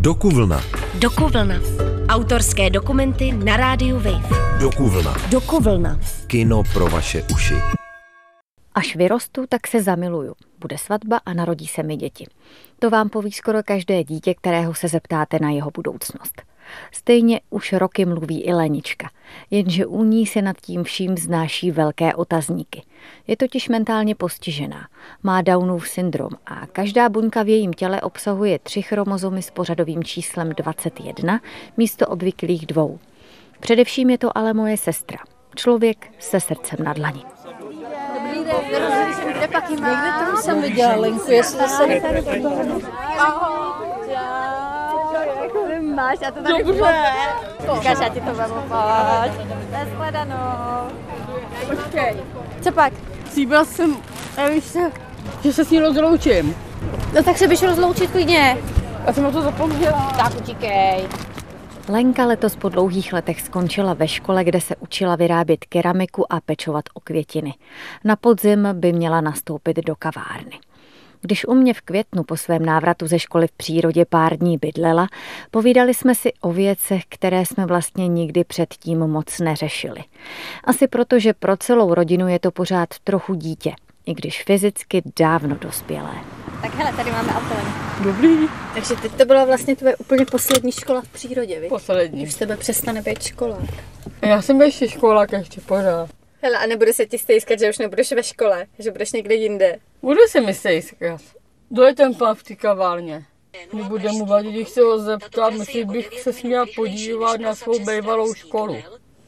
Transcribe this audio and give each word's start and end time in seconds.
Dokuvlna. 0.00 0.60
Dokuvlna. 0.98 1.54
Autorské 2.08 2.70
dokumenty 2.70 3.32
na 3.32 3.56
rádiu 3.56 3.96
Wave. 3.96 4.28
Dokuvlna. 4.60 5.14
Dokuvlna. 5.30 6.00
Kino 6.26 6.62
pro 6.72 6.86
vaše 6.86 7.22
uši. 7.32 7.54
Až 8.74 8.96
vyrostu, 8.96 9.44
tak 9.48 9.66
se 9.66 9.82
zamiluju. 9.82 10.34
Bude 10.60 10.78
svatba 10.78 11.20
a 11.26 11.34
narodí 11.34 11.66
se 11.66 11.82
mi 11.82 11.96
děti. 11.96 12.26
To 12.78 12.90
vám 12.90 13.08
poví 13.08 13.32
skoro 13.32 13.62
každé 13.62 14.04
dítě, 14.04 14.34
kterého 14.34 14.74
se 14.74 14.88
zeptáte 14.88 15.38
na 15.40 15.50
jeho 15.50 15.70
budoucnost. 15.74 16.42
Stejně 16.92 17.40
už 17.50 17.72
roky 17.72 18.04
mluví 18.04 18.42
i 18.42 18.52
Lenička, 18.52 19.10
jenže 19.50 19.86
u 19.86 20.04
ní 20.04 20.26
se 20.26 20.42
nad 20.42 20.56
tím 20.60 20.84
vším 20.84 21.16
znáší 21.16 21.70
velké 21.70 22.14
otazníky. 22.14 22.82
Je 23.26 23.36
totiž 23.36 23.68
mentálně 23.68 24.14
postižená, 24.14 24.88
má 25.22 25.42
Downův 25.42 25.88
syndrom 25.88 26.30
a 26.46 26.66
každá 26.66 27.08
buňka 27.08 27.42
v 27.42 27.48
jejím 27.48 27.72
těle 27.72 28.00
obsahuje 28.00 28.58
tři 28.58 28.82
chromozomy 28.82 29.42
s 29.42 29.50
pořadovým 29.50 30.04
číslem 30.04 30.48
21 30.48 31.40
místo 31.76 32.06
obvyklých 32.06 32.66
dvou. 32.66 32.98
Především 33.60 34.10
je 34.10 34.18
to 34.18 34.38
ale 34.38 34.54
moje 34.54 34.76
sestra, 34.76 35.18
člověk 35.56 36.12
se 36.18 36.40
srdcem 36.40 36.84
na 36.84 36.92
dlani. 36.92 37.22
Kde 39.38 39.48
pak 39.48 39.70
jí 39.70 39.76
má? 39.76 39.88
Někde 39.88 40.26
tam 40.26 40.36
jsem 40.36 40.62
viděla 40.62 40.96
Lenku, 40.96 41.30
jestli 41.30 41.68
se... 41.68 42.00
máš, 46.00 46.18
já 46.22 46.30
to 46.30 46.42
tady 46.42 46.64
Dobře. 46.64 46.94
Říkáš, 47.74 47.98
já 48.00 48.08
ti 48.08 48.20
to 48.20 48.34
vemu, 48.34 48.54
pojď. 48.54 49.32
Nashledanou. 49.70 50.90
Počkej. 51.66 52.16
Co 52.60 52.72
pak? 52.72 52.92
Slíbila 53.30 53.64
jsem 53.64 53.96
Evice, 54.36 54.92
že 55.42 55.52
se 55.52 55.64
s 55.64 55.70
ní 55.70 55.80
rozloučím. 55.80 56.56
No 57.14 57.22
tak 57.22 57.38
se 57.38 57.48
běž 57.48 57.62
rozloučit 57.62 58.10
klidně. 58.10 58.58
Já 59.06 59.12
jsem 59.12 59.24
na 59.24 59.30
to 59.30 59.42
zapomněla. 59.42 60.12
Tak 60.16 60.34
utíkej. 60.36 61.08
Lenka 61.88 62.26
letos 62.26 62.56
po 62.56 62.68
dlouhých 62.68 63.12
letech 63.12 63.40
skončila 63.40 63.94
ve 63.94 64.08
škole, 64.08 64.44
kde 64.44 64.60
se 64.60 64.76
učila 64.76 65.16
vyrábět 65.16 65.64
keramiku 65.64 66.32
a 66.32 66.40
pečovat 66.40 66.84
o 66.94 67.00
květiny. 67.00 67.54
Na 68.04 68.16
podzim 68.16 68.68
by 68.72 68.92
měla 68.92 69.20
nastoupit 69.20 69.76
do 69.76 69.96
kavárny. 69.96 70.58
Když 71.22 71.48
u 71.48 71.54
mě 71.54 71.74
v 71.74 71.80
květnu 71.80 72.22
po 72.22 72.36
svém 72.36 72.64
návratu 72.64 73.06
ze 73.06 73.18
školy 73.18 73.46
v 73.46 73.52
přírodě 73.52 74.04
pár 74.04 74.36
dní 74.36 74.58
bydlela, 74.58 75.08
povídali 75.50 75.94
jsme 75.94 76.14
si 76.14 76.32
o 76.40 76.52
věcech, 76.52 77.02
které 77.08 77.46
jsme 77.46 77.66
vlastně 77.66 78.08
nikdy 78.08 78.44
předtím 78.44 78.98
moc 78.98 79.38
neřešili. 79.38 80.04
Asi 80.64 80.88
proto, 80.88 81.18
že 81.18 81.34
pro 81.34 81.56
celou 81.56 81.94
rodinu 81.94 82.28
je 82.28 82.38
to 82.38 82.50
pořád 82.50 82.88
trochu 83.04 83.34
dítě, 83.34 83.72
i 84.06 84.14
když 84.14 84.42
fyzicky 84.44 85.02
dávno 85.18 85.56
dospělé. 85.60 86.14
Tak 86.62 86.74
hele, 86.74 86.92
tady 86.92 87.10
máme 87.10 87.32
autolen. 87.32 87.64
Dobrý. 88.02 88.48
Takže 88.74 88.94
teď 89.02 89.12
to 89.12 89.24
byla 89.24 89.44
vlastně 89.44 89.76
tvoje 89.76 89.96
úplně 89.96 90.26
poslední 90.26 90.72
škola 90.72 91.00
v 91.00 91.08
přírodě, 91.08 91.60
víš? 91.60 91.68
Poslední. 91.68 92.22
Už 92.22 92.34
tebe 92.34 92.56
přestane 92.56 93.02
být 93.02 93.22
školák. 93.22 93.70
Já 94.22 94.42
jsem 94.42 94.62
ještě 94.62 94.88
školák 94.88 95.32
ještě 95.32 95.60
pořád. 95.60 96.19
Hele, 96.42 96.58
a 96.58 96.66
nebude 96.66 96.92
se 96.92 97.06
ti 97.06 97.18
stejskat, 97.18 97.58
že 97.58 97.70
už 97.70 97.78
nebudeš 97.78 98.12
ve 98.12 98.22
škole, 98.22 98.66
že 98.78 98.90
budeš 98.90 99.12
někde 99.12 99.34
jinde. 99.34 99.78
Bude 100.02 100.28
se 100.28 100.40
mi 100.40 100.54
stejskat. 100.54 101.20
Kdo 101.68 101.82
je 101.82 101.94
ten 101.94 102.14
pán 102.14 102.34
v 102.34 102.42
té 102.42 102.56
kavárně? 102.56 103.24
Nebude 103.72 104.12
mu 104.12 104.26
vadit, 104.26 104.52
když 104.52 104.68
se 104.68 104.80
ho 104.80 104.98
zeptat, 104.98 105.50
myslím, 105.50 105.88
bych 105.88 106.20
se 106.20 106.32
směla 106.32 106.66
podívat 106.76 107.40
na 107.40 107.54
svou 107.54 107.78
bývalou 107.84 108.34
školu. 108.34 108.76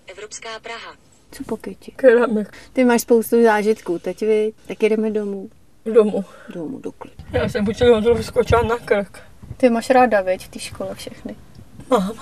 Evropská 0.07 0.49
Praha. 0.63 0.95
Co 1.33 1.45
pokyti? 1.45 1.91
Keramik 1.91 2.49
Ty 2.73 2.85
máš 2.85 3.01
spoustu 3.03 3.43
zážitků, 3.43 3.99
teď 3.99 4.21
vy, 4.21 4.53
tak 4.67 4.83
jdeme 4.83 5.11
domů. 5.11 5.51
domů. 5.85 6.25
Domů 6.55 6.79
do 6.79 6.93
klidu. 6.93 7.17
Já 7.33 7.49
jsem 7.49 7.65
počela 7.65 7.97
on 7.97 8.05
trochu 8.05 8.23
skočila 8.23 8.63
na 8.63 8.79
krk. 8.79 9.23
Ty 9.57 9.71
máš 9.71 9.91
ráda, 9.91 10.21
veď, 10.23 10.49
té 10.49 10.59
škole 10.59 10.95
všechny. 10.95 11.37
Mám. 11.91 12.13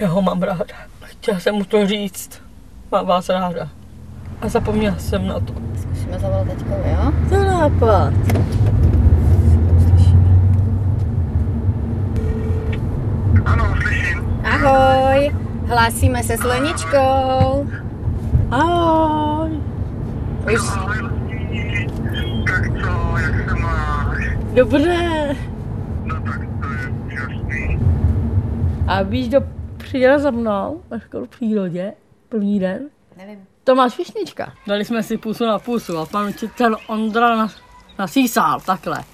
Já 0.00 0.08
ho 0.08 0.22
mám 0.22 0.42
ráda. 0.42 0.76
Chtěla 1.02 1.40
jsem 1.40 1.54
mu 1.54 1.64
to 1.64 1.86
říct. 1.86 2.42
Mám 2.90 3.06
vás 3.06 3.28
ráda. 3.28 3.70
A 4.44 4.48
zapomněla 4.48 4.98
jsem 4.98 5.26
na 5.26 5.40
to. 5.40 5.52
Zkusíme 5.80 6.18
zavolat 6.18 6.48
teďkovi, 6.48 6.90
jo? 6.90 7.12
To 7.28 7.34
je 7.34 7.44
nápad. 7.44 8.12
Ano, 13.44 13.74
slyším. 13.82 14.40
Ahoj, 14.44 15.34
hlásíme 15.66 16.22
se 16.22 16.36
s 16.36 16.42
Leničkou. 16.42 17.66
Ahoj. 18.50 19.50
Už 20.54 20.60
Ahoj. 20.60 21.10
Tak 22.46 22.64
co, 22.84 23.18
jak 23.18 23.50
se 23.50 23.54
máš? 23.54 24.18
Dobré. 24.54 25.28
No 26.04 26.14
tak 26.14 26.40
to 26.60 26.68
je 26.72 26.88
úžasný. 27.06 27.78
A 28.86 29.02
víš, 29.02 29.28
kdo 29.28 29.40
přijel 29.76 30.18
za 30.18 30.30
mnou 30.30 30.80
na 30.90 30.98
školu 30.98 31.24
v 31.24 31.28
přírodě? 31.28 31.92
První 32.28 32.60
den? 32.60 32.80
nevím. 33.16 33.53
Tomáš 33.64 33.98
Višnička. 33.98 34.52
Dali 34.66 34.84
jsme 34.84 35.02
si 35.02 35.18
pusu 35.18 35.46
na 35.46 35.58
pusu 35.58 35.98
a 35.98 36.06
pan 36.06 36.28
učitel 36.28 36.76
Ondra 36.86 37.36
na, 37.36 37.48
na 37.98 38.06
sísál, 38.06 38.60
takhle. 38.60 39.04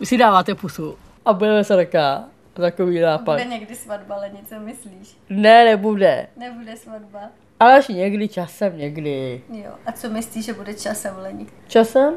Vy 0.00 0.06
si 0.06 0.18
dáváte 0.18 0.54
pusu 0.54 0.96
a 1.24 1.32
budeme 1.32 1.64
se 1.64 1.76
taká. 1.76 2.24
Takový 2.52 3.00
nápad. 3.00 3.38
někdy 3.38 3.74
svatba, 3.74 4.16
Lenice, 4.16 4.58
myslíš? 4.58 5.16
Ne, 5.28 5.64
nebude. 5.64 6.26
Nebude 6.36 6.76
svatba. 6.76 7.20
Ale 7.60 7.78
až 7.78 7.88
někdy, 7.88 8.28
časem 8.28 8.78
někdy. 8.78 9.42
Jo, 9.48 9.70
a 9.86 9.92
co 9.92 10.10
myslíš, 10.10 10.44
že 10.44 10.52
bude 10.52 10.74
časem, 10.74 11.14
Leni? 11.18 11.46
Časem? 11.68 12.14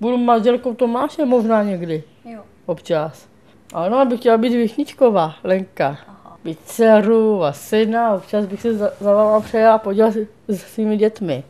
Budu 0.00 0.16
manželkou 0.16 0.74
Tomáše 0.74 1.24
možná 1.24 1.62
někdy. 1.62 2.04
Jo. 2.24 2.42
Občas. 2.66 3.28
Ano, 3.74 3.98
abych 3.98 4.20
chtěla 4.20 4.36
být 4.36 4.52
Višničková, 4.52 5.34
Lenka. 5.44 5.98
Být 6.44 6.58
dceru 6.64 7.44
a 7.44 7.52
syna, 7.52 8.14
občas 8.14 8.46
bych 8.46 8.60
se 8.60 8.74
za, 8.74 8.90
za 9.00 9.14
váma 9.14 9.40
přejela 9.40 9.78
podívat 9.78 10.14
s 10.48 10.60
svými 10.60 10.96
dětmi. 10.96 11.44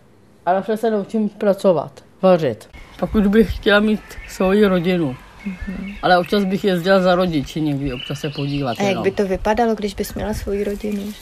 A 0.46 0.52
napřed 0.52 0.76
se 0.76 0.90
naučím 0.90 1.28
pracovat, 1.28 2.04
vařit. 2.22 2.68
Pokud 3.00 3.26
bych 3.26 3.56
chtěla 3.56 3.80
mít 3.80 4.00
svoji 4.28 4.66
rodinu. 4.66 5.16
Ale 6.02 6.18
občas 6.18 6.44
bych 6.44 6.64
jezdila 6.64 7.00
za 7.00 7.14
rodiči 7.14 7.60
někdy, 7.60 7.92
občas 7.92 8.20
se 8.20 8.30
podívat. 8.30 8.70
A 8.78 8.82
jak 8.82 8.90
jenom. 8.90 9.04
by 9.04 9.10
to 9.10 9.26
vypadalo, 9.26 9.74
když 9.74 9.94
bys 9.94 10.14
měla 10.14 10.34
svoji 10.34 10.64
rodinu? 10.64 11.12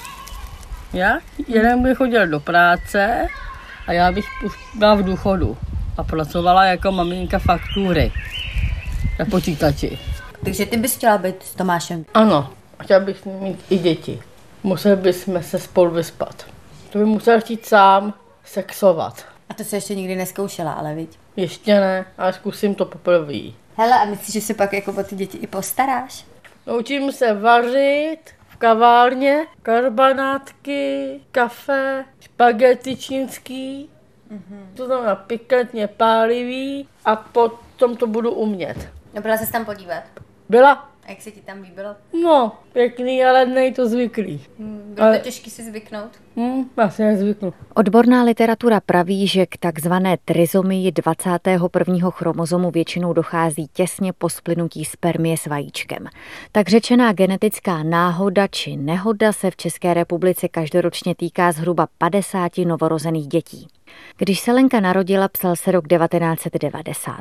Já? 0.92 1.18
Jeden 1.48 1.82
bych 1.82 1.98
chodil 1.98 2.26
do 2.26 2.40
práce 2.40 3.26
a 3.86 3.92
já 3.92 4.12
bych 4.12 4.24
už 4.44 4.52
byla 4.74 4.94
v 4.94 5.02
důchodu. 5.02 5.56
A 5.96 6.04
pracovala 6.04 6.64
jako 6.64 6.92
maminka 6.92 7.38
faktury 7.38 8.12
na 9.18 9.24
počítači. 9.24 9.98
Takže 10.44 10.66
ty 10.66 10.76
bys 10.76 10.96
chtěla 10.96 11.18
být 11.18 11.42
s 11.42 11.54
Tomášem. 11.54 12.04
Ano, 12.14 12.50
chtěla 12.82 13.00
bych 13.00 13.26
mít 13.26 13.64
i 13.70 13.78
děti. 13.78 14.22
Museli 14.62 14.96
bychom 14.96 15.42
se 15.42 15.58
spolu 15.58 15.90
vyspat. 15.90 16.46
To 16.90 16.98
by 16.98 17.04
musel 17.04 17.40
chtít 17.40 17.66
sám 17.66 18.14
sexovat. 18.44 19.24
A 19.48 19.54
to 19.54 19.64
se 19.64 19.76
ještě 19.76 19.94
nikdy 19.94 20.16
neskoušela, 20.16 20.72
ale 20.72 20.94
viď? 20.94 21.18
Ještě 21.36 21.74
ne, 21.74 22.06
ale 22.18 22.32
zkusím 22.32 22.74
to 22.74 22.84
poprvé. 22.84 23.38
Hele, 23.76 23.92
a 24.02 24.04
myslíš, 24.04 24.32
že 24.32 24.40
se 24.40 24.54
pak 24.54 24.72
jako 24.72 24.92
o 24.92 25.02
ty 25.02 25.16
děti 25.16 25.38
i 25.38 25.46
postaráš? 25.46 26.24
Naučím 26.66 27.12
se 27.12 27.34
vařit 27.34 28.20
v 28.48 28.56
kavárně, 28.56 29.46
karbanátky, 29.62 31.20
kafe, 31.32 32.04
špagety 32.20 32.96
čínský, 32.96 33.90
to 34.74 34.86
znamená 34.86 35.14
pikantně 35.14 35.86
pálivý 35.86 36.88
a 37.04 37.16
potom 37.16 37.96
to 37.96 38.06
budu 38.06 38.30
umět. 38.30 38.88
No 39.14 39.22
byla 39.22 39.36
se 39.36 39.52
tam 39.52 39.64
podívat. 39.64 40.02
Byla? 40.48 40.89
A 41.10 41.12
jak 41.12 41.22
se 41.22 41.30
ti 41.30 41.40
tam 41.40 41.62
líbilo? 41.62 41.96
No, 42.22 42.52
pěkný, 42.72 43.24
ale 43.24 43.46
nej 43.46 43.72
to 43.72 43.88
zvyklý. 43.88 44.40
Bylo 44.58 45.06
Ale- 45.06 45.18
to 45.18 45.24
těžké 45.24 45.50
si 45.50 45.64
zvyknout? 45.64 46.10
Hm, 46.36 46.64
já 46.78 46.90
si 46.90 47.02
nezvyknu. 47.02 47.54
Odborná 47.74 48.22
literatura 48.22 48.80
praví, 48.80 49.26
že 49.26 49.46
k 49.46 49.56
takzvané 49.56 50.16
trizomii 50.24 50.92
21. 50.92 52.10
chromozomu 52.10 52.70
většinou 52.70 53.12
dochází 53.12 53.66
těsně 53.72 54.12
po 54.12 54.28
splynutí 54.28 54.84
spermie 54.84 55.36
s 55.36 55.46
vajíčkem. 55.46 56.06
Tak 56.52 56.68
řečená 56.68 57.12
genetická 57.12 57.82
náhoda 57.82 58.46
či 58.46 58.76
nehoda 58.76 59.32
se 59.32 59.50
v 59.50 59.56
České 59.56 59.94
republice 59.94 60.48
každoročně 60.48 61.14
týká 61.14 61.52
zhruba 61.52 61.86
50 61.98 62.64
novorozených 62.64 63.28
dětí. 63.28 63.68
Když 64.18 64.40
se 64.40 64.52
Lenka 64.52 64.80
narodila, 64.80 65.28
psal 65.28 65.56
se 65.56 65.72
rok 65.72 65.88
1990. 65.88 67.16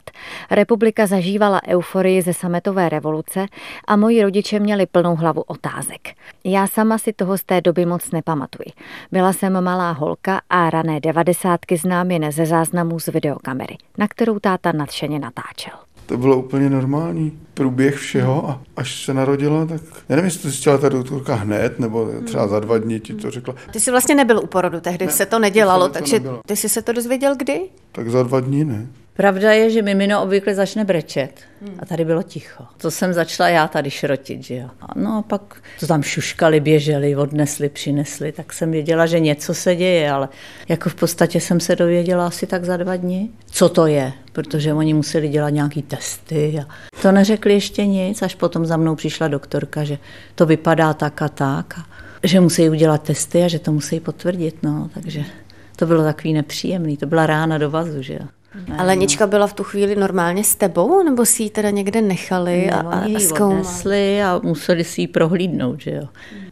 Republika 0.52 1.08
zažívala 1.08 1.62
euforii 1.68 2.22
ze 2.22 2.34
sametové 2.34 2.90
revoluce 2.90 3.46
a 3.88 3.96
moji 3.96 4.24
rodiče 4.24 4.60
měli 4.60 4.86
plnou 4.86 5.16
hlavu 5.16 5.42
otázek. 5.42 6.10
Já 6.44 6.68
sama 6.68 6.98
si 6.98 7.14
toho 7.14 7.38
z 7.38 7.44
té 7.44 7.62
doby 7.62 7.86
moc 7.86 8.12
nepamatuji. 8.12 8.72
Byla 9.12 9.34
jsem 9.34 9.64
malá 9.64 9.92
holka 9.92 10.42
a 10.50 10.70
rané 10.70 11.00
devadesátky 11.00 11.78
znám 11.78 12.12
jen 12.12 12.32
ze 12.32 12.46
záznamů 12.46 13.00
z 13.00 13.08
videokamery, 13.08 13.78
na 13.98 14.08
kterou 14.08 14.40
táta 14.40 14.72
nadšeně 14.72 15.20
natáčel. 15.20 15.89
To 16.10 16.18
bylo 16.18 16.38
úplně 16.38 16.70
normální 16.70 17.40
průběh 17.54 17.96
všeho 17.96 18.50
a 18.50 18.62
až 18.76 19.06
se 19.06 19.14
narodila, 19.14 19.66
tak 19.66 19.82
já 20.10 20.16
nevím, 20.16 20.26
jestli 20.26 20.42
to 20.42 20.50
zjistila 20.50 20.78
ta 20.78 20.90
doktorka 20.90 21.36
hned, 21.36 21.80
nebo 21.80 22.12
třeba 22.26 22.48
za 22.48 22.60
dva 22.60 22.78
dny 22.78 23.00
ti 23.00 23.14
to 23.14 23.32
řekla. 23.32 23.56
Ty 23.72 23.80
jsi 23.80 23.92
vlastně 23.92 24.16
nebyl 24.16 24.40
u 24.44 24.48
porodu, 24.48 24.80
tehdy 24.80 25.10
se 25.10 25.26
to 25.26 25.40
nedělalo, 25.40 25.88
to 25.88 25.94
takže 25.94 26.16
nebylo. 26.16 26.42
ty 26.48 26.56
jsi 26.56 26.70
se 26.70 26.82
to 26.82 26.94
dozvěděl 26.94 27.36
kdy? 27.36 27.62
Tak 27.92 28.10
za 28.10 28.24
dva 28.24 28.40
dny 28.40 28.66
ne. 28.66 28.88
Pravda 29.20 29.52
je, 29.52 29.70
že 29.70 29.82
mimino 29.82 30.24
obvykle 30.24 30.56
začne 30.56 30.86
brečet 30.86 31.32
a 31.80 31.86
tady 31.86 32.06
bylo 32.06 32.24
ticho. 32.24 32.64
To 32.78 32.92
jsem 32.92 33.14
začala 33.14 33.50
já 33.50 33.68
tady 33.68 33.92
šrotit, 33.92 34.44
že 34.44 34.56
jo. 34.56 34.70
No 34.96 35.18
a 35.18 35.22
pak 35.22 35.62
to 35.80 35.88
tam 35.88 36.04
šuškali, 36.04 36.60
běželi, 36.60 37.16
odnesli, 37.16 37.70
přinesli, 37.70 38.32
tak 38.32 38.54
jsem 38.54 38.72
věděla, 38.72 39.06
že 39.06 39.20
něco 39.20 39.54
se 39.54 39.76
děje, 39.76 40.12
ale 40.12 40.30
jako 40.70 40.90
v 40.90 40.96
podstatě 40.96 41.42
jsem 41.42 41.60
se 41.60 41.76
dověděla 41.76 42.28
asi 42.28 42.48
tak 42.48 42.66
za 42.66 42.78
dva 42.78 42.96
dny, 42.96 43.30
co 43.46 43.70
to 43.70 43.88
je, 43.88 44.14
protože 44.32 44.74
oni 44.74 44.94
museli 44.94 45.28
dělat 45.28 45.50
nějaký 45.50 45.82
testy 45.82 46.60
a 46.60 46.68
to 47.02 47.12
neřekli 47.12 47.54
ještě 47.54 47.86
nic, 47.86 48.22
až 48.22 48.36
potom 48.36 48.66
za 48.66 48.78
mnou 48.78 48.96
přišla 48.96 49.28
doktorka, 49.28 49.84
že 49.84 49.98
to 50.36 50.46
vypadá 50.46 50.94
tak 50.94 51.22
a 51.22 51.30
tak 51.30 51.80
a 51.80 51.86
že 52.24 52.40
musí 52.40 52.70
udělat 52.70 53.04
testy 53.04 53.44
a 53.44 53.48
že 53.48 53.60
to 53.60 53.72
musí 53.72 54.00
potvrdit, 54.00 54.64
no, 54.64 54.90
takže 54.94 55.24
to 55.76 55.86
bylo 55.86 56.04
takový 56.04 56.34
nepříjemný, 56.34 56.98
to 56.98 57.06
byla 57.06 57.26
rána 57.26 57.58
do 57.58 57.70
vazu, 57.70 58.02
že 58.02 58.14
jo. 58.14 58.28
Ale 58.78 58.96
Nička 58.96 59.28
byla 59.28 59.48
v 59.48 59.54
tu 59.54 59.64
chvíli 59.64 59.96
normálně 59.96 60.44
s 60.44 60.56
tebou, 60.56 61.04
nebo 61.04 61.26
si 61.26 61.44
ji 61.44 61.50
teda 61.50 61.70
někde 61.70 62.02
nechali 62.02 62.70
a, 62.70 62.82
No, 62.84 62.90
a, 62.90 62.94
a 63.00 63.06
ji 63.06 63.20
zkoumali? 63.20 64.24
a 64.24 64.40
museli 64.44 64.84
si 64.84 65.02
ji 65.02 65.08
prohlídnout, 65.08 65.82
že 65.82 65.92
jo. 65.92 66.04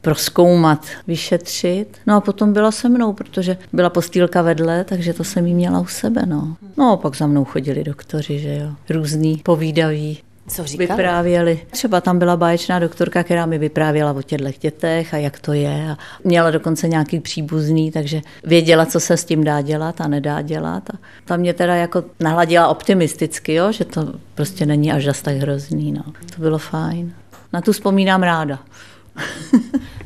Proskoumat, 0.02 0.86
vyšetřit. 1.08 1.98
No 2.08 2.16
a 2.16 2.22
potom 2.22 2.54
byla 2.54 2.72
se 2.72 2.90
mnou, 2.90 3.14
protože 3.14 3.58
byla 3.74 3.90
postýlka 3.90 4.42
vedle, 4.42 4.84
takže 4.84 5.14
to 5.14 5.24
jsem 5.24 5.46
jí 5.46 5.54
měla 5.54 5.80
u 5.80 5.86
sebe, 5.86 6.26
no. 6.26 6.56
No 6.78 6.92
a 6.92 6.98
pak 6.98 7.16
za 7.16 7.28
mnou 7.28 7.46
chodili 7.46 7.84
doktoři, 7.84 8.40
že 8.40 8.56
jo. 8.56 8.70
Různý, 8.90 9.38
povídaví. 9.38 10.18
Co 10.48 10.64
říkali? 10.64 10.88
Vyprávěli. 10.88 11.60
Třeba 11.72 12.02
tam 12.02 12.20
byla 12.20 12.38
báječná 12.38 12.80
doktorka, 12.80 13.24
která 13.24 13.46
mi 13.46 13.58
vyprávěla 13.58 14.12
o 14.12 14.22
těchto 14.22 14.52
dětech 14.62 15.14
a 15.14 15.18
jak 15.18 15.40
to 15.40 15.54
je. 15.54 15.92
A 15.92 15.98
měla 16.24 16.52
dokonce 16.52 16.88
nějaký 16.88 17.20
příbuzný, 17.20 17.92
takže 17.92 18.22
věděla, 18.44 18.86
co 18.86 19.00
se 19.00 19.18
s 19.18 19.26
tím 19.26 19.44
dá 19.44 19.62
dělat 19.62 20.02
a 20.02 20.08
nedá 20.08 20.42
dělat. 20.42 20.90
A 20.90 20.94
ta 21.26 21.38
mě 21.38 21.54
teda 21.54 21.76
jako 21.76 22.04
nahladila 22.20 22.68
optimisticky, 22.68 23.54
jo, 23.54 23.72
že 23.72 23.86
to 23.86 24.14
prostě 24.36 24.66
není 24.66 24.92
až 24.92 25.06
zas 25.06 25.22
tak 25.22 25.36
hrozný. 25.36 25.92
No. 25.92 26.04
To 26.36 26.42
bylo 26.42 26.58
fajn. 26.58 27.14
Na 27.54 27.62
tu 27.62 27.72
vzpomínám 27.72 28.24
ráda. 28.24 28.60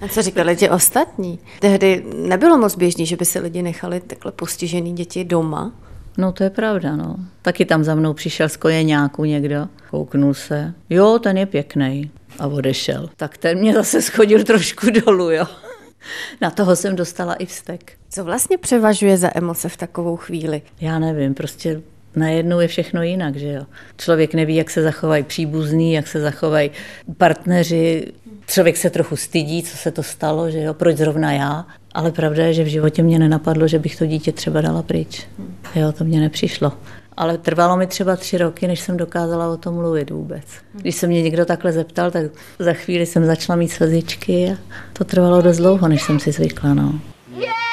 A 0.02 0.08
co 0.10 0.22
říkali 0.22 0.56
ti 0.56 0.70
ostatní? 0.70 1.40
Tehdy 1.60 2.06
nebylo 2.16 2.58
moc 2.58 2.76
běžný, 2.76 3.06
že 3.06 3.16
by 3.16 3.26
si 3.26 3.40
lidi 3.40 3.62
nechali 3.62 4.00
takhle 4.00 4.32
postižený 4.32 4.94
děti 4.94 5.24
doma. 5.24 5.72
No 6.18 6.32
to 6.32 6.44
je 6.44 6.50
pravda, 6.50 6.96
no. 6.96 7.16
Taky 7.42 7.66
tam 7.66 7.84
za 7.84 7.96
mnou 7.96 8.14
přišel 8.14 8.50
z 8.50 8.58
kojeňáku 8.58 9.26
někdo, 9.26 9.68
kouknul 9.90 10.34
se. 10.34 10.74
Jo, 10.90 11.20
ten 11.20 11.38
je 11.38 11.46
pěkný. 11.46 12.12
A 12.40 12.48
odešel. 12.48 13.10
Tak 13.18 13.38
ten 13.38 13.58
mě 13.58 13.74
zase 13.74 14.02
schodil 14.02 14.44
trošku 14.44 14.88
dolů, 15.06 15.32
jo. 15.32 15.46
Na 16.42 16.50
toho 16.52 16.76
jsem 16.76 16.96
dostala 16.96 17.34
i 17.34 17.46
vztek. 17.46 17.94
Co 18.10 18.24
vlastně 18.24 18.58
převažuje 18.58 19.18
za 19.18 19.30
emoce 19.36 19.70
v 19.70 19.78
takovou 19.78 20.16
chvíli? 20.16 20.62
Já 20.82 21.00
nevím, 21.00 21.34
prostě 21.34 21.82
najednou 22.16 22.60
je 22.60 22.68
všechno 22.68 23.04
jinak, 23.04 23.36
že 23.36 23.48
jo. 23.52 23.66
Člověk 23.98 24.34
neví, 24.34 24.56
jak 24.56 24.70
se 24.70 24.82
zachovají 24.84 25.24
příbuzní, 25.24 25.94
jak 25.94 26.08
se 26.08 26.22
zachovají 26.22 26.72
partneři. 27.18 28.14
Člověk 28.48 28.78
se 28.78 28.90
trochu 28.90 29.16
stydí, 29.16 29.64
co 29.64 29.78
se 29.78 29.92
to 29.92 30.04
stalo, 30.04 30.52
že 30.52 30.62
jo, 30.62 30.74
proč 30.74 30.98
zrovna 30.98 31.32
já. 31.32 31.66
Ale 31.94 32.12
pravda 32.12 32.46
je, 32.46 32.54
že 32.54 32.64
v 32.64 32.68
životě 32.68 33.04
mě 33.04 33.20
nenapadlo, 33.20 33.68
že 33.68 33.80
bych 33.80 33.96
to 33.96 34.06
dítě 34.06 34.32
třeba 34.32 34.62
dala 34.62 34.82
pryč. 34.82 35.28
Jo, 35.76 35.92
to 35.92 36.04
mě 36.04 36.20
nepřišlo. 36.20 36.72
Ale 37.18 37.38
trvalo 37.38 37.78
mi 37.78 37.88
třeba 37.88 38.16
tři 38.16 38.38
roky, 38.38 38.68
než 38.68 38.80
jsem 38.80 38.98
dokázala 38.98 39.48
o 39.48 39.58
tom 39.58 39.76
mluvit 39.76 40.10
vůbec. 40.10 40.44
Když 40.74 40.96
se 40.96 41.08
mě 41.08 41.22
někdo 41.22 41.46
takhle 41.46 41.72
zeptal, 41.72 42.12
tak 42.12 42.26
za 42.60 42.74
chvíli 42.74 43.06
jsem 43.06 43.26
začala 43.26 43.58
mít 43.58 43.70
slzičky 43.70 44.52
a 44.52 44.58
to 44.94 45.04
trvalo 45.04 45.42
dost 45.42 45.58
dlouho, 45.58 45.88
než 45.88 46.04
jsem 46.04 46.20
si 46.20 46.32
zvykla. 46.32 46.74
No. 46.74 47.00
Měsíčku 47.28 47.71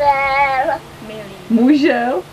Mujão. 0.00 0.80
Mujão. 1.50 2.24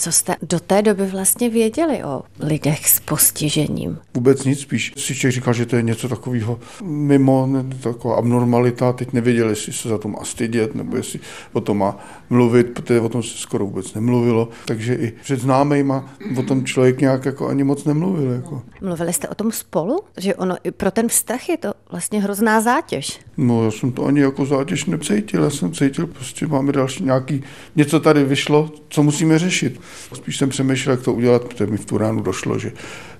Co 0.00 0.12
jste 0.12 0.36
do 0.42 0.60
té 0.60 0.82
doby 0.82 1.06
vlastně 1.06 1.50
věděli 1.50 2.04
o 2.04 2.22
lidech 2.38 2.88
s 2.88 3.00
postižením? 3.00 3.98
Vůbec 4.14 4.44
nic, 4.44 4.60
spíš 4.60 4.92
si 4.96 5.14
člověk 5.14 5.34
říkal, 5.34 5.54
že 5.54 5.66
to 5.66 5.76
je 5.76 5.82
něco 5.82 6.08
takového 6.08 6.58
mimo, 6.82 7.48
taková 7.82 8.16
abnormalita. 8.16 8.92
Teď 8.92 9.12
nevěděli, 9.12 9.52
jestli 9.52 9.72
se 9.72 9.88
za 9.88 9.98
to 9.98 10.08
má 10.08 10.24
stydět, 10.24 10.74
nebo 10.74 10.96
jestli 10.96 11.20
o 11.52 11.60
tom 11.60 11.78
má 11.78 11.98
mluvit, 12.30 12.64
protože 12.64 13.00
o 13.00 13.08
tom 13.08 13.22
se 13.22 13.38
skoro 13.38 13.66
vůbec 13.66 13.94
nemluvilo. 13.94 14.48
Takže 14.64 14.94
i 14.94 15.12
před 15.22 15.40
známejma 15.40 16.14
o 16.38 16.42
tom 16.42 16.64
člověk 16.64 17.00
nějak 17.00 17.24
jako 17.24 17.48
ani 17.48 17.64
moc 17.64 17.84
nemluvil. 17.84 18.30
Jako. 18.30 18.62
Mluvili 18.80 19.12
jste 19.12 19.28
o 19.28 19.34
tom 19.34 19.52
spolu? 19.52 20.00
Že 20.16 20.34
ono 20.34 20.56
i 20.64 20.70
pro 20.70 20.90
ten 20.90 21.08
vztah 21.08 21.48
je 21.48 21.56
to 21.56 21.72
vlastně 21.90 22.22
hrozná 22.22 22.60
zátěž. 22.60 23.20
No, 23.36 23.64
já 23.64 23.70
jsem 23.70 23.92
to 23.92 24.04
ani 24.04 24.20
jako 24.20 24.46
zátěž 24.46 24.84
nepcítil, 24.84 25.42
já 25.42 25.50
jsem 25.50 25.72
cítil, 25.72 26.06
prostě 26.06 26.46
máme 26.46 26.72
další 26.72 27.04
nějaký, 27.04 27.42
něco 27.76 28.00
tady 28.00 28.24
vyšlo, 28.24 28.70
co 28.88 29.02
musíme 29.02 29.38
řešit. 29.38 29.80
Spíš 30.14 30.36
jsem 30.36 30.48
přemýšlel, 30.48 30.96
jak 30.96 31.04
to 31.04 31.12
udělat, 31.12 31.44
protože 31.44 31.66
mi 31.66 31.76
v 31.76 31.84
tu 31.84 31.98
ránu 31.98 32.22
došlo, 32.22 32.58
že 32.58 32.72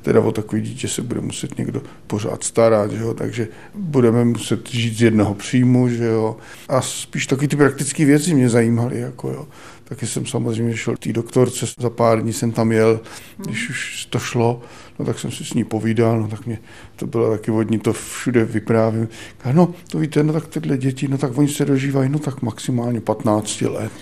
teda 0.03 0.21
o 0.21 0.33
takový 0.33 0.63
dítě 0.63 0.89
se 0.89 1.03
bude 1.03 1.21
muset 1.21 1.59
někdo 1.59 1.83
pořád 2.07 2.45
starat, 2.45 2.93
že 2.93 3.03
jo? 3.03 3.15
takže 3.15 3.49
budeme 3.75 4.25
muset 4.25 4.71
žít 4.71 4.97
z 4.97 5.03
jednoho 5.03 5.35
příjmu, 5.35 5.89
že 5.89 6.05
jo. 6.05 6.37
A 6.69 6.81
spíš 6.81 7.27
taky 7.27 7.49
ty 7.49 7.57
praktické 7.57 8.05
věci 8.05 8.35
mě 8.35 8.49
zajímaly, 8.49 9.01
jako 9.01 9.31
jo. 9.31 9.49
Taky 9.85 10.07
jsem 10.07 10.27
samozřejmě 10.27 10.77
šel 10.77 10.97
k 10.97 10.99
té 10.99 11.13
doktorce, 11.13 11.67
za 11.79 11.91
pár 11.91 12.23
dní 12.23 12.33
jsem 12.33 12.53
tam 12.53 12.73
jel, 12.73 13.01
když 13.37 13.71
už 13.71 14.07
to 14.11 14.19
šlo, 14.19 14.63
no 14.99 15.05
tak 15.05 15.19
jsem 15.19 15.31
si 15.31 15.45
s 15.45 15.55
ní 15.55 15.65
povídal, 15.65 16.21
no 16.21 16.29
tak 16.29 16.47
mě 16.47 16.59
to 16.97 17.07
bylo 17.07 17.31
taky 17.31 17.51
vodní, 17.51 17.79
to 17.79 17.93
všude 17.93 18.45
vyprávím. 18.45 19.09
No 19.53 19.75
to 19.91 19.99
víte, 19.99 20.23
no 20.23 20.33
tak 20.33 20.47
tyhle 20.49 20.79
děti, 20.79 21.09
no 21.09 21.19
tak 21.19 21.39
oni 21.39 21.49
se 21.49 21.65
dožívají, 21.65 22.09
no 22.09 22.19
tak 22.19 22.43
maximálně 22.43 23.01
15 23.01 23.63
let. 23.63 23.93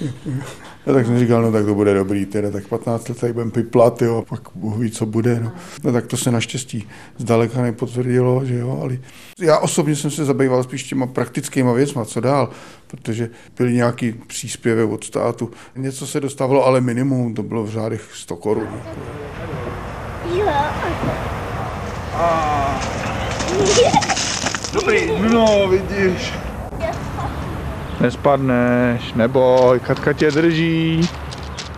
Já 0.87 0.93
tak 0.95 1.07
jsem 1.07 1.19
říkal, 1.19 1.43
no 1.43 1.53
tak 1.53 1.65
to 1.65 1.75
bude 1.75 1.95
dobrý, 1.95 2.27
teda 2.27 2.51
tak 2.51 2.67
15 2.67 3.09
let 3.09 3.21
tady 3.21 3.33
budeme 3.33 3.51
piplat, 3.51 4.03
jo, 4.03 4.19
a 4.19 4.23
pak 4.23 4.41
Bůh 4.55 4.79
ví, 4.79 4.91
co 4.91 5.07
bude, 5.07 5.41
no. 5.41 5.53
no. 5.85 5.93
tak 5.93 6.07
to 6.07 6.17
se 6.17 6.31
naštěstí 6.31 6.89
zdaleka 7.19 7.63
nepotvrdilo, 7.63 8.45
že 8.45 8.55
jo, 8.55 8.79
ale 8.83 8.99
já 9.41 9.59
osobně 9.59 9.97
jsem 9.97 10.11
se 10.11 10.25
zabýval 10.25 10.63
spíš 10.63 10.85
těma 10.85 11.07
praktickýma 11.07 11.73
věcma, 11.73 12.05
co 12.05 12.21
dál, 12.21 12.51
protože 12.87 13.31
byly 13.57 13.73
nějaký 13.73 14.13
příspěvek 14.13 14.91
od 14.91 15.05
státu. 15.05 15.51
Něco 15.77 16.07
se 16.07 16.21
dostávalo, 16.21 16.67
ale 16.67 16.81
minimum, 16.81 17.35
to 17.35 17.43
bylo 17.43 17.65
v 17.65 17.71
řádech 17.71 18.09
100 18.15 18.37
korun. 18.37 18.69
Dobrý, 24.73 25.13
no 25.33 25.69
vidíš. 25.69 26.48
Nespadneš, 28.01 29.13
neboj, 29.15 29.81
Katka 29.81 30.13
tě 30.13 30.31
drží. 30.31 31.09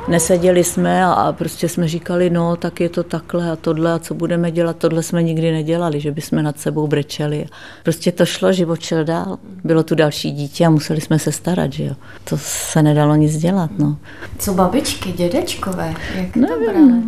Neseděli 0.08 0.64
jsme 0.64 1.04
a, 1.04 1.32
prostě 1.38 1.68
jsme 1.68 1.88
říkali, 1.88 2.30
no 2.30 2.56
tak 2.56 2.80
je 2.80 2.88
to 2.88 3.02
takhle 3.02 3.50
a 3.50 3.56
tohle 3.56 3.92
a 3.92 3.98
co 3.98 4.14
budeme 4.14 4.50
dělat, 4.50 4.76
tohle 4.76 5.02
jsme 5.02 5.22
nikdy 5.22 5.52
nedělali, 5.52 6.00
že 6.00 6.10
bychom 6.12 6.42
nad 6.42 6.58
sebou 6.60 6.86
brečeli. 6.86 7.46
Prostě 7.82 8.12
to 8.12 8.26
šlo, 8.26 8.52
život 8.52 8.80
šel 8.80 9.04
dál. 9.04 9.38
Bylo 9.64 9.82
tu 9.82 9.94
další 9.94 10.30
dítě 10.32 10.66
a 10.66 10.70
museli 10.70 11.00
jsme 11.00 11.18
se 11.18 11.32
starat, 11.32 11.72
že 11.72 11.84
jo. 11.84 11.94
To 12.24 12.38
se 12.38 12.82
nedalo 12.82 13.14
nic 13.14 13.36
dělat, 13.36 13.70
no. 13.78 13.96
Co 14.38 14.54
babičky, 14.54 15.12
dědečkové? 15.12 15.94
Jak 16.14 16.36
No, 16.36 16.48
to 16.48 16.54
brali? 16.60 17.02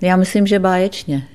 Já 0.00 0.16
myslím, 0.16 0.46
že 0.46 0.58
báječně. 0.58 1.28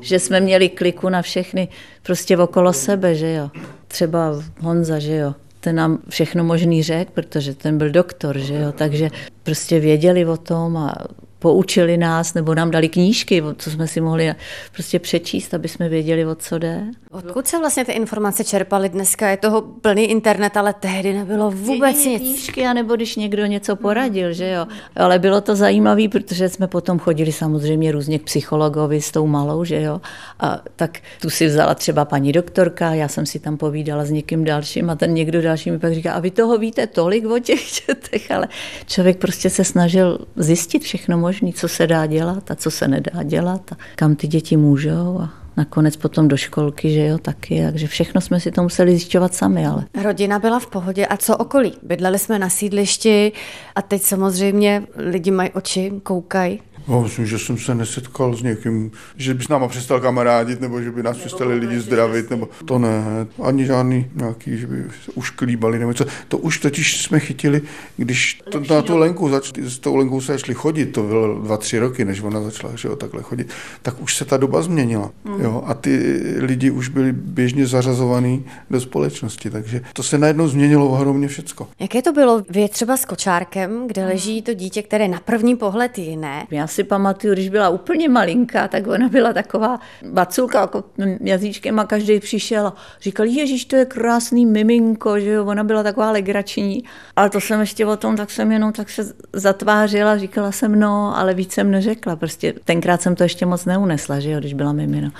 Že 0.00 0.18
jsme 0.18 0.40
měli 0.40 0.68
kliku 0.68 1.08
na 1.08 1.22
všechny 1.22 1.68
prostě 2.02 2.38
okolo 2.38 2.72
sebe, 2.72 3.14
že 3.14 3.32
jo. 3.32 3.50
Třeba 3.88 4.32
Honza, 4.60 4.98
že 4.98 5.16
jo. 5.16 5.34
Ten 5.60 5.76
nám 5.76 5.98
všechno 6.08 6.44
možný 6.44 6.82
řekl, 6.82 7.10
protože 7.14 7.54
ten 7.54 7.78
byl 7.78 7.90
doktor, 7.90 8.38
že 8.38 8.54
jo. 8.54 8.72
Takže 8.72 9.10
prostě 9.42 9.80
věděli 9.80 10.26
o 10.26 10.36
tom 10.36 10.76
a 10.76 10.94
poučili 11.38 11.96
nás, 11.96 12.34
nebo 12.34 12.54
nám 12.54 12.70
dali 12.70 12.88
knížky, 12.88 13.42
co 13.58 13.70
jsme 13.70 13.88
si 13.88 14.00
mohli 14.00 14.34
prostě 14.72 14.98
přečíst, 14.98 15.54
aby 15.54 15.68
jsme 15.68 15.88
věděli, 15.88 16.26
o 16.26 16.34
co 16.34 16.58
jde. 16.58 16.82
Odkud 17.10 17.46
se 17.46 17.58
vlastně 17.58 17.84
ty 17.84 17.92
informace 17.92 18.44
čerpaly 18.44 18.88
dneska? 18.88 19.28
Je 19.28 19.36
toho 19.36 19.62
plný 19.62 20.04
internet, 20.04 20.56
ale 20.56 20.72
tehdy 20.72 21.12
nebylo 21.12 21.50
vůbec 21.50 21.96
Jedině 21.96 22.18
nic. 22.18 22.22
Knížky, 22.22 22.66
anebo 22.66 22.96
když 22.96 23.16
někdo 23.16 23.46
něco 23.46 23.76
poradil, 23.76 24.32
že 24.32 24.50
jo. 24.50 24.66
Ale 24.96 25.18
bylo 25.18 25.40
to 25.40 25.56
zajímavé, 25.56 26.08
protože 26.08 26.48
jsme 26.48 26.66
potom 26.66 26.98
chodili 26.98 27.32
samozřejmě 27.32 27.92
různě 27.92 28.18
k 28.18 28.22
psychologovi 28.22 29.02
s 29.02 29.10
tou 29.10 29.26
malou, 29.26 29.64
že 29.64 29.82
jo. 29.82 30.00
A 30.40 30.60
tak 30.76 30.98
tu 31.20 31.30
si 31.30 31.46
vzala 31.46 31.74
třeba 31.74 32.04
paní 32.04 32.32
doktorka, 32.32 32.94
já 32.94 33.08
jsem 33.08 33.26
si 33.26 33.38
tam 33.38 33.56
povídala 33.56 34.04
s 34.04 34.10
někým 34.10 34.44
dalším 34.44 34.90
a 34.90 34.96
ten 34.96 35.14
někdo 35.14 35.42
další 35.42 35.70
mi 35.70 35.78
pak 35.78 35.94
říká, 35.94 36.12
a 36.12 36.20
vy 36.20 36.30
toho 36.30 36.58
víte 36.58 36.86
tolik 36.86 37.26
o 37.26 37.38
těch 37.38 37.60
dětech, 37.86 38.30
ale 38.30 38.48
člověk 38.86 39.18
prostě 39.18 39.50
se 39.50 39.64
snažil 39.64 40.18
zjistit 40.36 40.82
všechno 40.82 41.18
možné, 41.26 41.52
co 41.52 41.68
se 41.68 41.86
dá 41.86 42.06
dělat 42.06 42.50
a 42.50 42.54
co 42.54 42.70
se 42.70 42.88
nedá 42.88 43.22
dělat 43.22 43.72
a 43.72 43.76
kam 43.96 44.16
ty 44.16 44.26
děti 44.26 44.56
můžou 44.56 45.18
a 45.22 45.30
nakonec 45.56 45.96
potom 45.96 46.28
do 46.28 46.36
školky, 46.36 46.90
že 46.90 47.06
jo, 47.06 47.18
taky, 47.18 47.62
takže 47.62 47.86
všechno 47.86 48.20
jsme 48.20 48.40
si 48.40 48.50
to 48.50 48.62
museli 48.62 48.90
zjišťovat 48.90 49.34
sami, 49.34 49.66
ale. 49.66 49.84
Rodina 50.02 50.38
byla 50.38 50.58
v 50.58 50.66
pohodě 50.66 51.06
a 51.06 51.16
co 51.16 51.36
okolí? 51.36 51.72
Bydleli 51.82 52.18
jsme 52.18 52.38
na 52.38 52.48
sídlišti 52.48 53.32
a 53.74 53.82
teď 53.82 54.02
samozřejmě 54.02 54.82
lidi 54.96 55.30
mají 55.30 55.50
oči, 55.50 55.92
koukají. 56.02 56.62
No, 56.88 57.02
myslím, 57.02 57.26
že 57.26 57.38
jsem 57.38 57.58
se 57.58 57.74
nesetkal 57.74 58.36
s 58.36 58.42
někým, 58.42 58.90
že 59.16 59.34
by 59.34 59.44
s 59.44 59.48
náma 59.48 59.68
přestal 59.68 60.00
kamarádit, 60.00 60.60
nebo 60.60 60.82
že 60.82 60.90
by 60.90 61.02
nás 61.02 61.16
přestali 61.16 61.54
lidi 61.54 61.80
zdravit, 61.80 62.30
nebo 62.30 62.48
to 62.64 62.78
ne. 62.78 63.04
Ani 63.42 63.66
žádný 63.66 64.10
nějaký, 64.14 64.58
že 64.58 64.66
by 64.66 64.84
se 65.04 65.12
už 65.14 65.30
klíbali, 65.30 65.78
nebo 65.78 65.94
co. 65.94 66.04
To 66.28 66.38
už 66.38 66.58
totiž 66.58 67.02
jsme 67.02 67.20
chytili, 67.20 67.62
když 67.96 68.40
to, 68.50 68.60
na 68.74 68.82
tu 68.82 68.96
Lenku, 68.96 69.28
zač, 69.28 69.52
s 69.58 69.78
tou 69.78 69.96
Lenkou 69.96 70.20
se 70.20 70.32
začali 70.32 70.54
chodit, 70.54 70.86
to 70.86 71.02
bylo 71.02 71.40
dva, 71.40 71.56
tři 71.56 71.78
roky, 71.78 72.04
než 72.04 72.22
ona 72.22 72.40
začala 72.40 72.76
že 72.76 72.88
jo, 72.88 72.96
takhle 72.96 73.22
chodit, 73.22 73.48
tak 73.82 74.02
už 74.02 74.16
se 74.16 74.24
ta 74.24 74.36
doba 74.36 74.62
změnila. 74.62 75.10
Jo, 75.38 75.62
a 75.66 75.74
ty 75.74 76.22
lidi 76.38 76.70
už 76.70 76.88
byli 76.88 77.12
běžně 77.12 77.66
zařazovaní 77.66 78.44
do 78.70 78.80
společnosti, 78.80 79.50
takže 79.50 79.80
to 79.92 80.02
se 80.02 80.18
najednou 80.18 80.48
změnilo 80.48 80.88
ohromně 80.88 81.28
všecko. 81.28 81.68
Jaké 81.80 82.02
to 82.02 82.12
bylo? 82.12 82.42
Vy 82.50 82.68
třeba 82.68 82.96
s 82.96 83.04
kočárkem, 83.04 83.86
kde 83.86 84.04
leží 84.04 84.42
to 84.42 84.54
dítě, 84.54 84.82
které 84.82 85.08
na 85.08 85.20
první 85.24 85.56
pohled 85.56 85.98
je 85.98 86.04
jiné. 86.04 86.46
Já 86.50 86.66
si 86.76 86.84
pamatuju, 86.84 87.32
když 87.32 87.48
byla 87.48 87.68
úplně 87.68 88.08
malinká, 88.08 88.68
tak 88.68 88.86
ona 88.86 89.08
byla 89.08 89.32
taková 89.32 89.80
baculka 90.10 90.60
jako 90.60 90.84
jazyčkem 91.20 91.78
a 91.78 91.84
každý 91.84 92.20
přišel 92.20 92.66
a 92.66 92.74
říkal, 93.02 93.26
Ježíš, 93.26 93.64
to 93.64 93.76
je 93.76 93.84
krásný 93.84 94.46
miminko, 94.46 95.20
že 95.20 95.30
jo, 95.30 95.46
ona 95.46 95.64
byla 95.64 95.82
taková 95.82 96.10
legrační. 96.10 96.84
Ale 97.16 97.30
to 97.30 97.40
jsem 97.40 97.60
ještě 97.60 97.86
o 97.86 97.96
tom, 97.96 98.16
tak 98.16 98.30
jsem 98.30 98.52
jenom 98.52 98.72
tak 98.72 98.90
se 98.90 99.12
zatvářila, 99.32 100.18
říkala 100.18 100.52
jsem 100.52 100.80
no, 100.80 101.18
ale 101.18 101.34
víc 101.34 101.52
jsem 101.52 101.70
neřekla. 101.70 102.16
Prostě 102.16 102.54
tenkrát 102.64 103.02
jsem 103.02 103.14
to 103.16 103.22
ještě 103.22 103.46
moc 103.46 103.64
neunesla, 103.64 104.20
že 104.20 104.30
jo, 104.30 104.38
když 104.40 104.54
byla 104.54 104.72
mimino. 104.72 105.10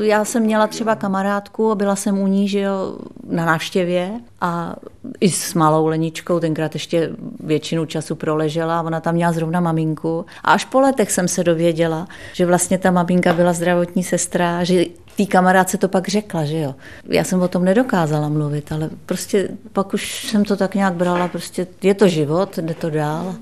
Já 0.00 0.24
jsem 0.24 0.42
měla 0.42 0.66
třeba 0.66 0.96
kamarádku 0.96 1.70
a 1.70 1.74
byla 1.74 1.96
jsem 1.96 2.18
u 2.18 2.26
ní, 2.26 2.48
že 2.48 2.60
jo, 2.60 2.98
na 3.28 3.44
návštěvě 3.44 4.10
a 4.40 4.76
i 5.20 5.30
s 5.30 5.54
malou 5.54 5.86
Leničkou, 5.86 6.40
tenkrát 6.40 6.74
ještě 6.74 7.10
většinu 7.40 7.86
času 7.86 8.14
proležela 8.14 8.78
a 8.78 8.82
ona 8.82 9.00
tam 9.00 9.14
měla 9.14 9.32
zrovna 9.32 9.60
maminku. 9.60 10.26
A 10.44 10.52
až 10.52 10.64
po 10.64 10.80
letech 10.80 11.01
jsem 11.10 11.28
se 11.28 11.44
dověděla, 11.44 12.08
že 12.32 12.46
vlastně 12.46 12.78
ta 12.78 12.90
maminka 12.90 13.32
byla 13.32 13.52
zdravotní 13.52 14.04
sestra, 14.04 14.64
že 14.64 14.84
té 15.16 15.26
kamarádce 15.26 15.78
to 15.78 15.88
pak 15.88 16.08
řekla, 16.08 16.44
že 16.44 16.58
jo. 16.58 16.74
Já 17.08 17.24
jsem 17.24 17.42
o 17.42 17.48
tom 17.48 17.64
nedokázala 17.64 18.28
mluvit, 18.28 18.72
ale 18.72 18.90
prostě 19.06 19.48
pak 19.72 19.94
už 19.94 20.28
jsem 20.28 20.44
to 20.44 20.56
tak 20.56 20.74
nějak 20.74 20.94
brala, 20.94 21.28
prostě 21.28 21.66
je 21.82 21.94
to 21.94 22.08
život, 22.08 22.58
jde 22.58 22.74
to 22.74 22.90
dál, 22.90 23.34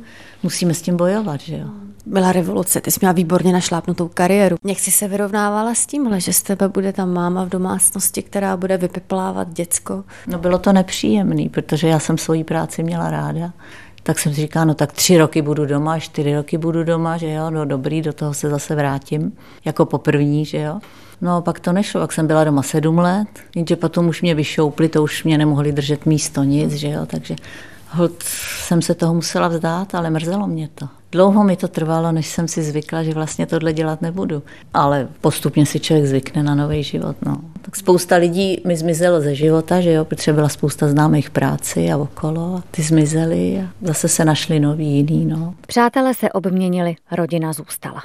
musíme 0.42 0.74
s 0.74 0.82
tím 0.82 0.96
bojovat, 0.96 1.40
že 1.40 1.56
jo. 1.56 1.66
Byla 2.06 2.32
revoluce, 2.32 2.80
ty 2.80 2.90
jsi 2.90 2.98
měla 3.00 3.12
výborně 3.12 3.52
našlápnutou 3.52 4.08
kariéru. 4.08 4.56
Jak 4.64 4.78
jsi 4.78 4.90
se 4.90 5.08
vyrovnávala 5.08 5.74
s 5.74 5.86
tímhle, 5.86 6.20
že 6.20 6.32
z 6.32 6.42
tebe 6.42 6.68
bude 6.68 6.92
ta 6.92 7.04
máma 7.04 7.44
v 7.44 7.48
domácnosti, 7.48 8.22
která 8.22 8.56
bude 8.56 8.76
vypeplávat 8.76 9.52
děcko? 9.52 10.04
No 10.26 10.38
bylo 10.38 10.58
to 10.58 10.72
nepříjemný, 10.72 11.48
protože 11.48 11.88
já 11.88 11.98
jsem 11.98 12.18
svoji 12.18 12.44
práci 12.44 12.82
měla 12.82 13.10
ráda. 13.10 13.52
Tak 14.10 14.18
jsem 14.18 14.34
si 14.34 14.40
říkala, 14.40 14.64
no 14.64 14.74
tak 14.74 14.92
tři 14.92 15.18
roky 15.18 15.42
budu 15.42 15.66
doma, 15.66 15.98
čtyři 15.98 16.34
roky 16.34 16.58
budu 16.58 16.84
doma, 16.84 17.16
že 17.16 17.30
jo, 17.30 17.50
no 17.50 17.64
dobrý, 17.64 18.02
do 18.02 18.12
toho 18.12 18.34
se 18.34 18.50
zase 18.50 18.74
vrátím, 18.74 19.32
jako 19.64 19.86
poprvní, 19.86 20.44
že 20.44 20.58
jo. 20.58 20.80
No 21.20 21.42
pak 21.42 21.60
to 21.60 21.72
nešlo, 21.72 22.00
pak 22.00 22.12
jsem 22.12 22.26
byla 22.26 22.44
doma 22.44 22.62
sedm 22.62 22.98
let, 22.98 23.28
jenže 23.54 23.76
potom 23.76 24.08
už 24.08 24.22
mě 24.22 24.34
vyšoupli, 24.34 24.88
to 24.88 25.02
už 25.02 25.24
mě 25.24 25.38
nemohli 25.38 25.72
držet 25.72 26.06
místo 26.06 26.42
nic, 26.42 26.72
že 26.72 26.88
jo, 26.88 27.06
takže 27.06 27.36
Hod 27.92 28.22
jsem 28.22 28.82
se 28.82 28.94
toho 28.94 29.14
musela 29.14 29.48
vzdát, 29.48 29.94
ale 29.94 30.10
mrzelo 30.10 30.46
mě 30.46 30.68
to. 30.74 30.88
Dlouho 31.12 31.44
mi 31.44 31.56
to 31.56 31.68
trvalo, 31.68 32.12
než 32.12 32.28
jsem 32.28 32.48
si 32.48 32.62
zvykla, 32.62 33.02
že 33.02 33.14
vlastně 33.14 33.46
tohle 33.46 33.72
dělat 33.72 34.02
nebudu. 34.02 34.42
Ale 34.74 35.08
postupně 35.20 35.66
si 35.66 35.80
člověk 35.80 36.06
zvykne 36.06 36.42
na 36.42 36.54
nový 36.54 36.82
život. 36.82 37.16
No. 37.26 37.40
Tak 37.62 37.76
spousta 37.76 38.16
lidí 38.16 38.62
mi 38.66 38.76
zmizelo 38.76 39.20
ze 39.20 39.34
života, 39.34 39.80
že 39.80 39.92
jo, 39.92 40.04
protože 40.04 40.32
byla 40.32 40.48
spousta 40.48 40.88
známých 40.88 41.30
práci 41.30 41.92
a 41.92 41.96
okolo. 41.96 42.54
A 42.54 42.62
ty 42.70 42.82
zmizely 42.82 43.60
a 43.60 43.86
zase 43.86 44.08
se 44.08 44.24
našli 44.24 44.60
noví 44.60 44.86
jiný. 44.96 45.24
No. 45.24 45.54
Přátelé 45.66 46.14
se 46.14 46.32
obměnili, 46.32 46.96
rodina 47.12 47.52
zůstala. 47.52 48.02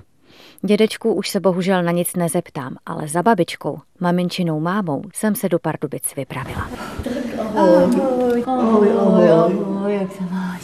Dědečku 0.62 1.13
už 1.13 1.30
se 1.30 1.39
bohužel 1.39 1.84
na 1.84 1.92
nic 1.92 2.15
nezeptám, 2.15 2.75
ale 2.86 3.08
za 3.08 3.24
babičkou, 3.24 3.80
maminčinou 4.00 4.60
mámou, 4.60 5.01
jsem 5.13 5.36
se 5.36 5.50
do 5.50 5.60
Pardubic 5.60 6.04
vypravila. 6.15 6.70
Ahoj, 7.56 8.44
ahoj, 8.46 8.90
ahoj, 9.00 9.30
ahoj, 9.30 9.94
jak 9.94 10.12
se 10.12 10.24
máš? 10.32 10.62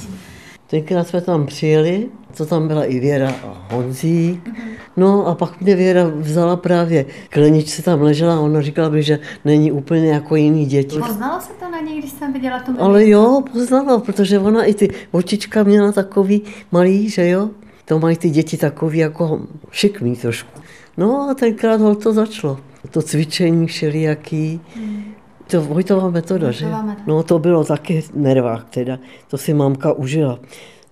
Tenkrát 0.68 1.08
jsme 1.08 1.22
tam 1.22 1.46
přijeli, 1.46 2.10
to 2.38 2.46
tam 2.46 2.68
byla 2.68 2.86
i 2.86 3.00
Věra 3.00 3.30
a 3.30 3.74
Honzík. 3.74 4.50
No 4.98 5.28
a 5.28 5.36
pak 5.36 5.62
mě 5.62 5.76
Věra 5.76 6.12
vzala 6.16 6.56
právě 6.56 7.06
kleničce 7.30 7.82
tam 7.82 8.02
ležela 8.02 8.36
a 8.36 8.40
ona 8.40 8.62
říkala 8.62 8.90
mi, 8.90 9.04
že 9.04 9.20
není 9.46 9.72
úplně 9.72 10.10
jako 10.10 10.36
jiný 10.36 10.66
děti. 10.66 11.00
Poznala 11.00 11.42
se 11.42 11.52
to 11.60 11.72
na 11.72 11.80
něj, 11.80 12.00
když 12.00 12.12
jsem 12.12 12.34
viděla 12.34 12.60
tu 12.60 12.72
Ale 12.80 13.08
jo, 13.08 13.44
poznala, 13.54 14.00
protože 14.00 14.40
ona 14.40 14.64
i 14.64 14.74
ty 14.74 14.90
očička 15.12 15.64
měla 15.64 15.92
takový 15.92 16.42
malý, 16.72 17.10
že 17.10 17.30
jo? 17.30 17.50
To 17.86 18.00
mají 18.00 18.18
ty 18.18 18.30
děti 18.30 18.58
takový 18.58 18.98
jako 18.98 19.42
šikmý 19.72 20.16
trošku. 20.16 20.62
No 20.98 21.30
a 21.30 21.34
tenkrát 21.34 21.82
ho 21.82 21.96
to 21.96 22.14
začalo. 22.14 22.58
To 22.92 23.02
cvičení 23.02 23.68
všelijaký. 23.68 24.62
To 25.52 25.62
Vojtová 25.62 26.10
metoda, 26.10 26.52
že? 26.52 26.66
No 27.08 27.24
to 27.24 27.40
bylo 27.40 27.64
taky 27.64 28.04
nervák 28.14 28.70
teda. 28.70 29.00
To 29.28 29.38
si 29.38 29.54
mámka 29.54 29.94
užila. 29.94 30.40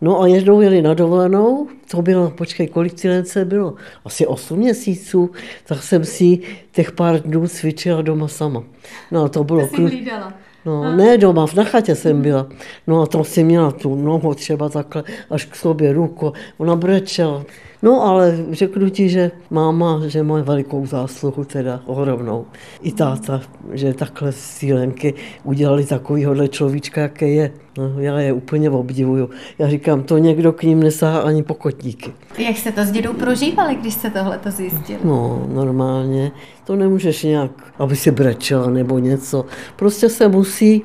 No 0.01 0.21
a 0.21 0.27
jednou 0.27 0.61
jeli 0.61 0.81
na 0.81 0.93
dovolenou, 0.93 1.67
to 1.91 2.01
bylo, 2.01 2.29
počkej, 2.29 2.67
kolik 2.67 2.93
cilence 2.93 3.45
bylo? 3.45 3.75
Asi 4.05 4.27
8 4.27 4.59
měsíců, 4.59 5.31
tak 5.65 5.83
jsem 5.83 6.05
si 6.05 6.39
těch 6.71 6.91
pár 6.91 7.21
dnů 7.21 7.47
cvičila 7.47 8.01
doma 8.01 8.27
sama. 8.27 8.63
No 9.11 9.23
a 9.23 9.29
to 9.29 9.43
bylo... 9.43 9.67
Jsi 9.67 9.75
hlídala. 9.75 10.33
No, 10.65 10.95
ne 10.95 11.17
doma, 11.17 11.45
na 11.55 11.63
chatě 11.63 11.95
jsem 11.95 12.21
byla. 12.21 12.47
No 12.87 13.01
a 13.01 13.05
to 13.05 13.23
si 13.23 13.43
měla 13.43 13.71
tu 13.71 13.95
nohu 13.95 14.33
třeba 14.33 14.69
takhle 14.69 15.03
až 15.29 15.45
k 15.45 15.55
sobě 15.55 15.93
ruku. 15.93 16.33
Ona 16.57 16.75
brečela. 16.75 17.43
No 17.83 18.03
ale 18.03 18.37
řeknu 18.51 18.89
ti, 18.89 19.09
že 19.09 19.31
máma, 19.49 20.01
že 20.07 20.23
má 20.23 20.41
velikou 20.41 20.85
zásluhu 20.85 21.43
teda 21.43 21.81
ohromnou. 21.85 22.45
I 22.81 22.91
táta, 22.91 23.41
že 23.71 23.93
takhle 23.93 24.31
sílenky 24.31 25.13
udělali 25.43 25.85
takovýhodle 25.85 26.47
človíčka, 26.47 27.01
jaký 27.01 27.35
je. 27.35 27.51
No, 27.77 27.99
já 27.99 28.19
je 28.19 28.33
úplně 28.33 28.69
obdivuju. 28.69 29.29
Já 29.59 29.69
říkám, 29.69 30.03
to 30.03 30.17
někdo 30.17 30.53
k 30.53 30.63
ním 30.63 30.83
nesá 30.83 31.17
ani 31.17 31.43
pokotníky. 31.43 32.13
Jak 32.37 32.57
jste 32.57 32.71
to 32.71 32.81
s 32.81 32.91
dědou 32.91 33.13
prožívali, 33.13 33.75
když 33.75 33.93
jste 33.93 34.09
tohle 34.09 34.37
to 34.37 34.51
zjistili? 34.51 34.99
No, 35.03 35.45
normálně. 35.53 36.31
To 36.63 36.75
nemůžeš 36.75 37.23
nějak, 37.23 37.51
aby 37.79 37.95
si 37.95 38.11
brečela 38.11 38.69
nebo 38.69 38.99
něco. 38.99 39.45
Prostě 39.75 40.09
se 40.09 40.27
musí 40.27 40.83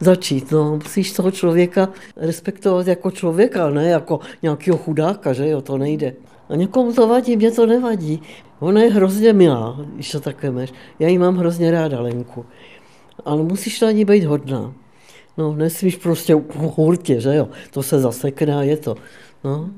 začít. 0.00 0.52
No. 0.52 0.78
Musíš 0.82 1.12
toho 1.12 1.30
člověka 1.30 1.88
respektovat 2.16 2.86
jako 2.86 3.10
člověka, 3.10 3.70
ne 3.70 3.88
jako 3.88 4.20
nějakého 4.42 4.78
chudáka, 4.78 5.32
že 5.32 5.48
jo, 5.48 5.60
to 5.60 5.78
nejde. 5.78 6.14
A 6.48 6.56
někomu 6.56 6.92
to 6.92 7.08
vadí, 7.08 7.36
mě 7.36 7.50
to 7.50 7.66
nevadí. 7.66 8.22
Ona 8.60 8.82
je 8.82 8.90
hrozně 8.90 9.32
milá, 9.32 9.80
když 9.94 10.10
to 10.10 10.20
takhle 10.20 10.50
máš. 10.50 10.72
Já 10.98 11.08
jí 11.08 11.18
mám 11.18 11.36
hrozně 11.36 11.70
ráda, 11.70 12.00
Lenku. 12.00 12.46
Ale 13.24 13.42
musíš 13.42 13.80
na 13.80 13.90
ní 13.90 14.04
být 14.04 14.24
hodná. 14.24 14.74
No, 15.38 15.54
nesmíš 15.54 15.96
prostě 15.96 16.34
hurtě, 16.56 17.20
že 17.20 17.34
jo. 17.34 17.48
To 17.70 17.82
se 17.82 17.98
zasekne 17.98 18.56
a 18.56 18.62
je 18.62 18.76
to. 18.76 18.96
No. 19.44 19.70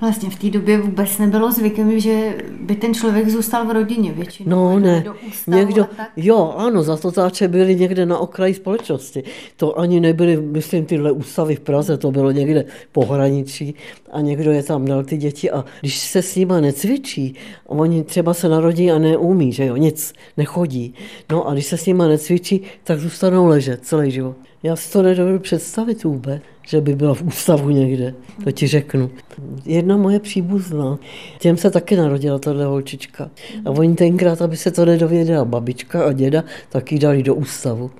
Vlastně 0.00 0.30
v 0.30 0.38
té 0.38 0.50
době 0.50 0.78
vůbec 0.80 1.18
nebylo 1.18 1.52
zvykem, 1.52 2.00
že 2.00 2.36
by 2.60 2.76
ten 2.76 2.94
člověk 2.94 3.28
zůstal 3.28 3.66
v 3.66 3.70
rodině 3.70 4.12
většinou. 4.12 4.50
No 4.50 4.78
ne, 4.78 5.04
někdo, 5.46 5.86
jo, 6.16 6.54
ano, 6.56 6.82
za 6.82 6.96
to 6.96 7.12
táče 7.12 7.48
byli 7.48 7.76
někde 7.76 8.06
na 8.06 8.18
okraji 8.18 8.54
společnosti. 8.54 9.24
To 9.56 9.78
ani 9.78 10.00
nebyly, 10.00 10.36
myslím, 10.36 10.84
tyhle 10.84 11.12
ústavy 11.12 11.56
v 11.56 11.60
Praze, 11.60 11.98
to 11.98 12.10
bylo 12.10 12.30
někde 12.30 12.64
pohraničí 12.92 13.74
a 14.12 14.20
někdo 14.20 14.52
je 14.52 14.62
tam 14.62 14.84
dal 14.84 15.04
ty 15.04 15.16
děti 15.16 15.50
a 15.50 15.64
když 15.80 15.98
se 15.98 16.22
s 16.22 16.36
nima 16.36 16.60
necvičí, 16.60 17.34
oni 17.66 18.04
třeba 18.04 18.34
se 18.34 18.48
narodí 18.48 18.90
a 18.90 18.98
neumí, 18.98 19.52
že 19.52 19.66
jo, 19.66 19.76
nic, 19.76 20.12
nechodí. 20.36 20.94
No 21.30 21.48
a 21.48 21.52
když 21.52 21.66
se 21.66 21.76
s 21.76 21.86
nima 21.86 22.08
necvičí, 22.08 22.62
tak 22.84 23.00
zůstanou 23.00 23.46
ležet 23.46 23.84
celý 23.84 24.10
život. 24.10 24.36
Já 24.62 24.76
si 24.76 24.92
to 24.92 25.02
nedovedu 25.02 25.38
představit 25.38 26.04
vůbec, 26.04 26.42
že 26.66 26.80
by 26.80 26.94
byla 26.94 27.14
v 27.14 27.22
ústavu 27.22 27.70
někde, 27.70 28.14
to 28.44 28.52
ti 28.52 28.66
řeknu. 28.66 29.10
Jedna 29.64 29.96
moje 29.96 30.20
příbuzná, 30.20 30.98
těm 31.38 31.56
se 31.56 31.70
taky 31.70 31.96
narodila 31.96 32.38
tahle 32.38 32.64
holčička. 32.64 33.30
A 33.64 33.70
oni 33.70 33.94
tenkrát, 33.94 34.42
aby 34.42 34.56
se 34.56 34.70
to 34.70 34.84
nedověděla 34.84 35.44
babička 35.44 36.04
a 36.04 36.12
děda, 36.12 36.44
tak 36.68 36.92
ji 36.92 36.98
dali 36.98 37.22
do 37.22 37.34
ústavu. 37.34 37.90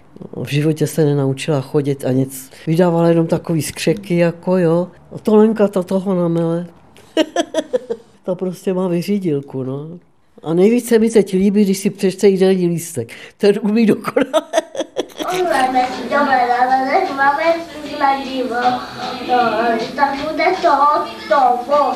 V 0.42 0.48
životě 0.48 0.86
se 0.86 1.04
nenaučila 1.04 1.60
chodit 1.60 2.04
a 2.04 2.12
nic. 2.12 2.50
Vydávala 2.66 3.08
jenom 3.08 3.26
takový 3.26 3.62
skřeky, 3.62 4.16
jako 4.16 4.56
jo. 4.56 4.88
A 5.12 5.18
to 5.18 5.36
Lenka 5.36 5.68
ta 5.68 5.82
toho 5.82 6.14
namele. 6.14 6.66
to 8.24 8.34
prostě 8.34 8.74
má 8.74 8.88
vyřídilku, 8.88 9.62
no. 9.62 9.98
A 10.42 10.54
nejvíce 10.54 10.98
mi 10.98 11.10
teď 11.10 11.32
líbí, 11.32 11.64
když 11.64 11.78
si 11.78 11.90
přečte 11.90 12.28
jídelní 12.28 12.68
lístek. 12.68 13.12
Ten 13.36 13.54
umí 13.62 13.86
dokonale. 13.86 14.42
Máme 15.32 15.86
dobré, 16.10 16.46
ale 16.60 16.84
než 16.84 17.10
máme 17.10 17.44
snadivo, 17.96 18.54
no, 19.28 19.38
tak 19.96 20.14
bude 20.14 20.44
to 20.62 20.70
hotovo. 20.70 21.94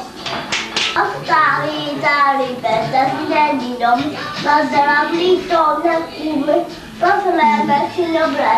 A 0.97 1.01
stálý 1.23 1.91
tady 2.01 2.57
bezesměný 2.63 3.77
dom, 3.81 4.03
na 4.45 4.65
zdravý 4.67 5.37
to 5.37 5.83
nekůmy, 5.85 6.55
pozveme 7.01 7.81
si 7.95 8.19
dobré 8.19 8.51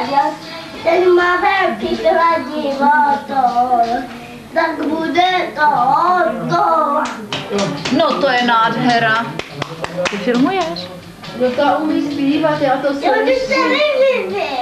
ten 0.82 1.14
má 1.14 1.36
velký 1.36 1.96
kladivotor, 1.96 3.84
tak 4.54 4.86
bude 4.86 5.48
to 5.54 5.66
hotovo. 5.66 7.02
No 7.98 8.20
to 8.20 8.28
je 8.28 8.42
nádhera. 8.42 9.26
Ty 10.10 10.16
filmuješ? 10.16 11.01
No 11.40 11.50
ta 11.50 11.78
umí 11.78 12.12
zpívat, 12.12 12.60
já 12.60 12.76
to 12.76 13.00
televizi. 13.00 13.54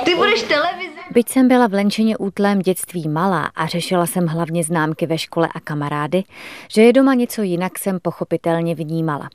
Ty 0.05 0.15
budeš 0.15 0.43
televize. 0.43 0.91
Byť 1.11 1.29
jsem 1.29 1.49
byla 1.49 1.67
v 1.67 1.75
Lenčině 1.75 2.17
útlém 2.17 2.59
dětství 2.59 3.09
malá 3.09 3.51
a 3.57 3.67
řešila 3.67 4.07
jsem 4.07 4.27
hlavně 4.27 4.65
známky 4.65 5.07
ve 5.07 5.19
škole 5.19 5.49
a 5.55 5.61
kamarády, 5.61 6.23
že 6.69 6.83
je 6.83 6.93
doma 6.93 7.15
něco 7.15 7.43
jinak 7.43 7.79
jsem 7.79 7.99
pochopitelně 8.03 8.75
vnímala. 8.75 9.31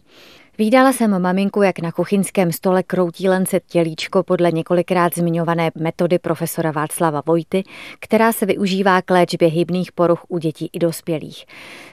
Vídala 0.57 0.93
jsem 0.93 1.21
maminku, 1.21 1.62
jak 1.62 1.79
na 1.79 1.91
kuchyňském 1.91 2.51
stole 2.51 2.83
kroutí 2.83 3.29
lence 3.29 3.59
tělíčko 3.59 4.24
podle 4.24 4.51
několikrát 4.51 5.15
zmiňované 5.15 5.71
metody 5.75 6.19
profesora 6.19 6.71
Václava 6.71 7.24
Vojty, 7.25 7.63
která 8.00 8.31
se 8.31 8.45
využívá 8.45 9.01
k 9.01 9.09
léčbě 9.09 9.47
hybných 9.47 9.91
poruch 9.91 10.25
u 10.27 10.38
dětí 10.38 10.69
i 10.74 10.79
dospělých. 10.79 11.45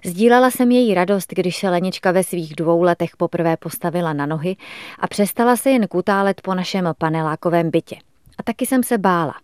Sdílela 0.05 0.51
jsem 0.51 0.71
její 0.71 0.95
radost, 0.95 1.33
když 1.33 1.57
se 1.57 1.69
Lenička 1.69 2.13
ve 2.13 2.25
svých 2.25 2.57
dvou 2.57 2.83
letech 2.83 3.17
poprvé 3.17 3.57
postavila 3.57 4.13
na 4.13 4.27
nohy 4.27 4.57
a 4.99 5.07
přestala 5.07 5.57
se 5.57 5.71
jen 5.71 5.87
kutálet 5.87 6.41
po 6.41 6.55
našem 6.55 6.89
panelákovém 6.99 7.71
bytě. 7.71 7.97
A 8.39 8.43
taky 8.43 8.67
jsem 8.67 8.83
se 8.83 8.99
bála. 8.99 9.35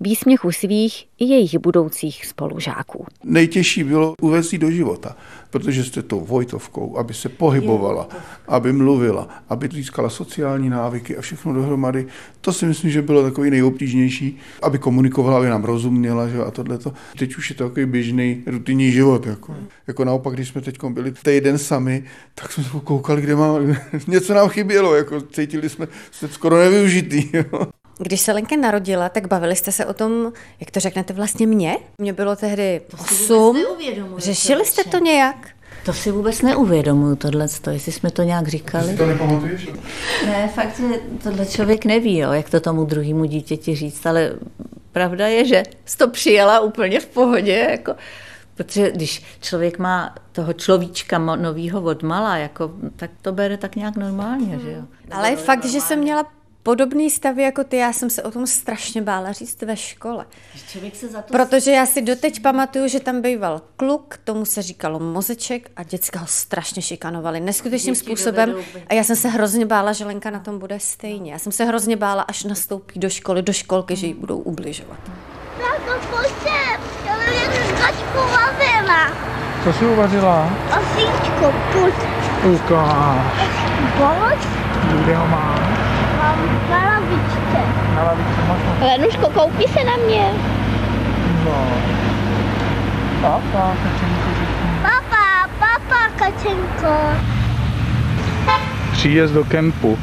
Výsměchu 0.00 0.52
svých 0.52 1.06
i 1.18 1.24
jejich 1.24 1.58
budoucích 1.58 2.26
spolužáků. 2.26 3.06
Nejtěžší 3.24 3.84
bylo 3.84 4.14
uvést 4.20 4.54
do 4.54 4.70
života, 4.70 5.16
protože 5.50 5.84
jste 5.84 6.02
tou 6.02 6.20
Vojtovkou, 6.20 6.98
aby 6.98 7.14
se 7.14 7.28
pohybovala, 7.28 8.08
aby 8.48 8.72
mluvila, 8.72 9.28
aby 9.48 9.68
získala 9.72 10.10
sociální 10.10 10.70
návyky 10.70 11.16
a 11.16 11.20
všechno 11.20 11.52
dohromady. 11.52 12.06
To 12.40 12.52
si 12.52 12.66
myslím, 12.66 12.90
že 12.90 13.02
bylo 13.02 13.22
takový 13.22 13.50
nejobtížnější, 13.50 14.38
aby 14.62 14.78
komunikovala, 14.78 15.38
aby 15.38 15.48
nám 15.48 15.64
rozuměla 15.64 16.28
že? 16.28 16.38
a 16.38 16.50
tohleto. 16.50 16.92
Teď 17.18 17.36
už 17.36 17.50
je 17.50 17.56
to 17.56 17.68
takový 17.68 17.86
běžný 17.86 18.42
rutinní 18.46 18.92
život. 18.92 19.26
Jako, 19.26 19.56
jako 19.86 20.04
naopak, 20.04 20.34
když 20.34 20.48
jsme 20.48 20.60
teď 20.60 20.84
byli 20.84 21.12
týden 21.12 21.58
sami, 21.58 22.04
tak 22.34 22.52
jsme 22.52 22.64
se 22.64 22.70
koukali, 22.84 23.22
kde 23.22 23.36
má, 23.36 23.58
něco 24.06 24.34
nám 24.34 24.48
chybělo, 24.48 24.94
jako 24.94 25.20
cítili 25.20 25.68
jsme 25.68 25.88
se 26.12 26.28
skoro 26.28 26.58
nevyužitý. 26.58 27.30
Jo? 27.32 27.66
Když 27.98 28.20
se 28.20 28.32
Lenka 28.32 28.56
narodila, 28.56 29.08
tak 29.08 29.28
bavili 29.28 29.56
jste 29.56 29.72
se 29.72 29.86
o 29.86 29.94
tom, 29.94 30.32
jak 30.60 30.70
to 30.70 30.80
řeknete 30.80 31.12
vlastně 31.12 31.46
mě? 31.46 31.76
Mě 32.00 32.12
bylo 32.12 32.36
tehdy 32.36 32.80
osm. 32.94 33.58
Řešili 34.16 34.64
jste 34.64 34.84
to 34.84 34.98
nějak? 34.98 35.48
To 35.84 35.92
si 35.92 36.10
vůbec 36.10 36.42
neuvědomuju, 36.42 37.16
tohle, 37.16 37.46
jestli 37.70 37.92
jsme 37.92 38.10
to 38.10 38.22
nějak 38.22 38.48
říkali. 38.48 38.90
Ty 38.90 38.96
to 38.96 39.06
nepamatuješ? 39.06 39.68
Ne, 40.26 40.50
fakt, 40.54 40.76
že 40.76 41.00
tohle 41.22 41.46
člověk 41.46 41.84
neví, 41.84 42.18
jo, 42.18 42.32
jak 42.32 42.50
to 42.50 42.60
tomu 42.60 42.84
druhému 42.84 43.24
dítěti 43.24 43.76
říct, 43.76 44.06
ale 44.06 44.32
pravda 44.92 45.26
je, 45.26 45.44
že 45.44 45.62
jsi 45.84 45.96
to 45.96 46.08
přijela 46.08 46.60
úplně 46.60 47.00
v 47.00 47.06
pohodě, 47.06 47.66
jako, 47.70 47.94
protože 48.54 48.90
když 48.90 49.22
člověk 49.40 49.78
má 49.78 50.14
toho 50.32 50.52
človíčka 50.52 51.18
novýho 51.18 51.82
od 51.82 52.02
mala, 52.02 52.36
jako, 52.36 52.70
tak 52.96 53.10
to 53.22 53.32
bere 53.32 53.56
tak 53.56 53.76
nějak 53.76 53.96
normálně, 53.96 54.58
že 54.58 54.72
jo. 54.72 54.82
Ale 55.10 55.30
je 55.30 55.36
fakt, 55.36 55.64
že 55.64 55.80
jsem 55.80 55.98
měla 55.98 56.26
podobný 56.64 57.10
stavy 57.10 57.42
jako 57.42 57.64
ty, 57.64 57.76
já 57.76 57.92
jsem 57.92 58.10
se 58.10 58.22
o 58.22 58.30
tom 58.30 58.46
strašně 58.46 59.02
bála 59.02 59.32
říct 59.32 59.62
ve 59.62 59.76
škole. 59.76 60.26
Se 60.92 61.08
za 61.08 61.22
to... 61.22 61.32
Protože 61.32 61.70
já 61.70 61.86
si 61.86 62.02
doteď 62.02 62.42
pamatuju, 62.42 62.88
že 62.88 63.00
tam 63.00 63.22
býval 63.22 63.62
kluk, 63.76 64.18
tomu 64.24 64.44
se 64.44 64.62
říkalo 64.62 65.00
mozeček 65.00 65.70
a 65.76 65.82
děcka 65.82 66.18
ho 66.18 66.26
strašně 66.26 66.82
šikanovali 66.82 67.40
neskutečným 67.40 67.94
Děti 67.94 68.04
způsobem. 68.06 68.50
dovedou. 68.50 68.68
A 68.88 68.94
já 68.94 69.04
jsem 69.04 69.16
se 69.16 69.28
hrozně 69.28 69.66
bála, 69.66 69.92
že 69.92 70.04
Lenka 70.04 70.30
na 70.30 70.38
tom 70.38 70.58
bude 70.58 70.80
stejně. 70.80 71.32
Já 71.32 71.38
jsem 71.38 71.52
se 71.52 71.64
hrozně 71.64 71.96
bála, 71.96 72.22
až 72.22 72.44
nastoupí 72.44 73.00
do 73.00 73.08
školy, 73.10 73.42
do 73.42 73.52
školky, 73.52 73.96
že 73.96 74.06
jí 74.06 74.14
budou 74.14 74.38
ubližovat. 74.38 74.98
Táto, 75.58 76.06
pojď 76.10 76.28
sem, 76.42 76.80
já 77.06 77.14
vazila. 78.16 79.12
Co 79.64 79.72
jsi 79.72 79.86
uvařila? 79.86 80.50
Osíčko, 80.80 81.54
pojď. 81.72 81.94
Ukáž. 82.54 83.48
Pojď, 83.98 84.38
Kde 85.04 85.16
ho 85.16 85.26
máš? 85.26 85.63
Na 87.94 88.04
máš 88.04 88.80
na... 88.80 88.86
Lenuško, 88.86 89.30
koukni 89.30 89.66
se 89.68 89.84
na 89.84 89.96
mě. 89.96 90.32
No. 91.44 91.68
Papa, 93.22 93.76
kačenko, 93.82 94.30
řekni. 94.38 94.70
Papa, 94.82 95.48
papa, 95.58 96.08
kačenko. 96.18 96.94
Příjezd 98.92 99.34
do 99.34 99.44
kempu. 99.44 99.98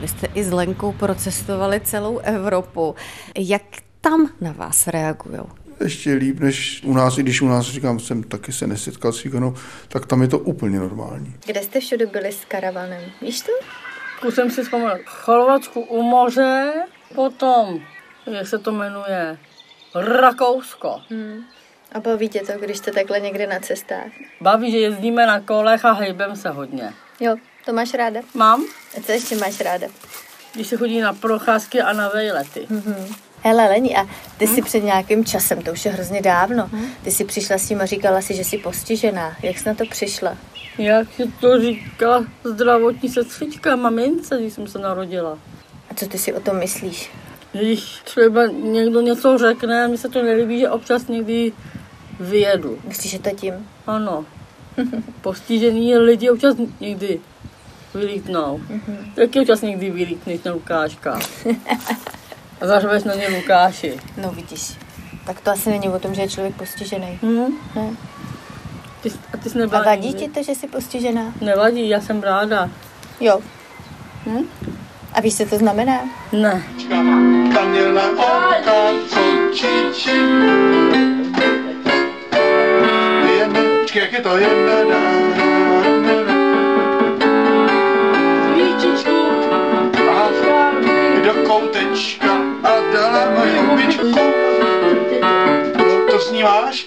Vy 0.00 0.08
jste 0.08 0.26
i 0.34 0.44
s 0.44 0.52
Lenkou 0.52 0.92
procestovali 0.92 1.80
celou 1.80 2.18
Evropu. 2.18 2.94
Jak 3.38 3.62
tam 4.00 4.28
na 4.40 4.52
vás 4.52 4.86
reagují? 4.86 5.40
ještě 5.80 6.12
líp, 6.12 6.40
než 6.40 6.82
u 6.84 6.94
nás, 6.94 7.18
i 7.18 7.22
když 7.22 7.42
u 7.42 7.48
nás, 7.48 7.66
říkám, 7.66 7.98
jsem 7.98 8.22
taky 8.22 8.52
se 8.52 8.66
nesetkal 8.66 9.12
s 9.12 9.20
Ciganou, 9.20 9.54
tak 9.88 10.06
tam 10.06 10.22
je 10.22 10.28
to 10.28 10.38
úplně 10.38 10.78
normální. 10.78 11.34
Kde 11.46 11.62
jste 11.62 11.80
všude 11.80 12.06
byli 12.06 12.32
s 12.32 12.44
karavanem? 12.44 13.02
Víš 13.22 13.40
to? 13.40 13.52
Zkus 14.16 14.34
jsem 14.34 14.50
si 14.50 14.62
vzpomenout. 14.62 15.00
Chorvatsku 15.06 15.80
u 15.80 16.02
moře, 16.02 16.72
potom, 17.14 17.80
jak 18.26 18.46
se 18.46 18.58
to 18.58 18.72
jmenuje, 18.72 19.38
Rakousko. 19.94 21.00
Hmm. 21.10 21.44
A 21.92 22.00
baví 22.00 22.28
tě 22.28 22.40
to, 22.40 22.52
když 22.52 22.78
jste 22.78 22.92
takhle 22.92 23.20
někde 23.20 23.46
na 23.46 23.58
cestách? 23.60 24.06
Baví, 24.40 24.70
že 24.70 24.78
jezdíme 24.78 25.26
na 25.26 25.40
kolech 25.40 25.84
a 25.84 25.92
hejbem 25.92 26.36
se 26.36 26.48
hodně. 26.50 26.92
Jo, 27.20 27.36
to 27.64 27.72
máš 27.72 27.94
ráda? 27.94 28.20
Mám, 28.34 28.64
A 28.98 29.00
co 29.00 29.12
ještě 29.12 29.36
máš 29.36 29.60
ráda? 29.60 29.86
když 30.54 30.66
se 30.66 30.76
chodí 30.76 31.00
na 31.00 31.12
procházky 31.12 31.80
a 31.80 31.92
na 31.92 32.08
vejlety. 32.08 32.66
Mhm. 32.70 33.14
Hele, 33.42 33.68
Leni, 33.68 33.96
a 33.96 34.06
ty 34.38 34.46
jsi 34.46 34.62
před 34.62 34.80
nějakým 34.80 35.24
časem, 35.24 35.62
to 35.62 35.72
už 35.72 35.84
je 35.84 35.92
hrozně 35.92 36.22
dávno, 36.22 36.70
ty 37.04 37.10
jsi 37.10 37.24
přišla 37.24 37.58
s 37.58 37.68
tím 37.68 37.80
a 37.80 37.86
říkala 37.86 38.20
si, 38.20 38.34
že 38.34 38.44
jsi 38.44 38.58
postižená. 38.58 39.36
Jak 39.42 39.58
jsi 39.58 39.68
na 39.68 39.74
to 39.74 39.84
přišla? 39.90 40.36
Jak 40.78 41.12
si 41.12 41.32
to 41.40 41.60
říkala 41.60 42.24
zdravotní 42.44 43.08
sestřička, 43.08 43.76
mamince, 43.76 44.38
když 44.40 44.52
jsem 44.52 44.66
se 44.66 44.78
narodila. 44.78 45.38
A 45.90 45.94
co 45.94 46.06
ty 46.06 46.18
si 46.18 46.32
o 46.32 46.40
tom 46.40 46.58
myslíš? 46.58 47.10
Když 47.52 48.00
třeba 48.04 48.46
někdo 48.46 49.00
něco 49.00 49.38
řekne, 49.38 49.88
mi 49.88 49.98
se 49.98 50.08
to 50.08 50.22
nelíbí, 50.22 50.60
že 50.60 50.70
občas 50.70 51.06
někdy 51.08 51.52
vyjedu. 52.20 52.78
Myslíš, 52.84 53.12
že 53.12 53.18
to 53.18 53.30
tím? 53.30 53.54
Ano. 53.86 54.24
Postižený 55.20 55.96
lidi 55.96 56.30
občas 56.30 56.56
někdy 56.80 57.20
vylítnou. 57.94 58.60
Taky 59.14 59.40
občas 59.40 59.62
někdy 59.62 59.90
vylítneš 59.90 60.42
na 60.42 60.52
Lukáška. 60.52 61.18
A 62.60 62.66
zařveš 62.66 63.04
na 63.04 63.14
ně 63.14 63.28
Lukáši. 63.28 64.00
No 64.22 64.30
vidíš. 64.30 64.78
Tak 65.26 65.40
to 65.40 65.50
asi 65.50 65.70
není 65.70 65.88
o 65.88 65.98
tom, 65.98 66.14
že 66.14 66.22
je 66.22 66.28
člověk 66.28 66.56
postižený. 66.56 67.18
Hm? 67.22 67.46
Ne. 67.76 67.96
Ty, 69.02 69.12
a 69.34 69.36
ty 69.36 69.50
jsi 69.50 69.58
A 69.58 69.60
nebyla 69.60 69.82
vadí 69.82 70.06
nikdy? 70.08 70.20
ti 70.26 70.28
to, 70.32 70.42
že 70.42 70.54
jsi 70.54 70.66
postižená? 70.68 71.32
Nevadí, 71.40 71.88
já 71.88 72.00
jsem 72.00 72.22
ráda. 72.22 72.70
Jo. 73.20 73.40
Hm? 74.26 74.48
A 75.12 75.20
víš, 75.20 75.36
co 75.36 75.44
to 75.46 75.56
znamená? 75.56 76.00
Ne. 76.32 76.62
Svíčičku, 88.44 89.18
a 90.10 90.30
do 91.24 91.32
koutečka 91.48 92.32
a 92.62 92.72
dala 92.92 93.22
moji 93.36 93.58
hubičku. 93.58 94.06
To 96.10 96.18
snímáš? 96.18 96.86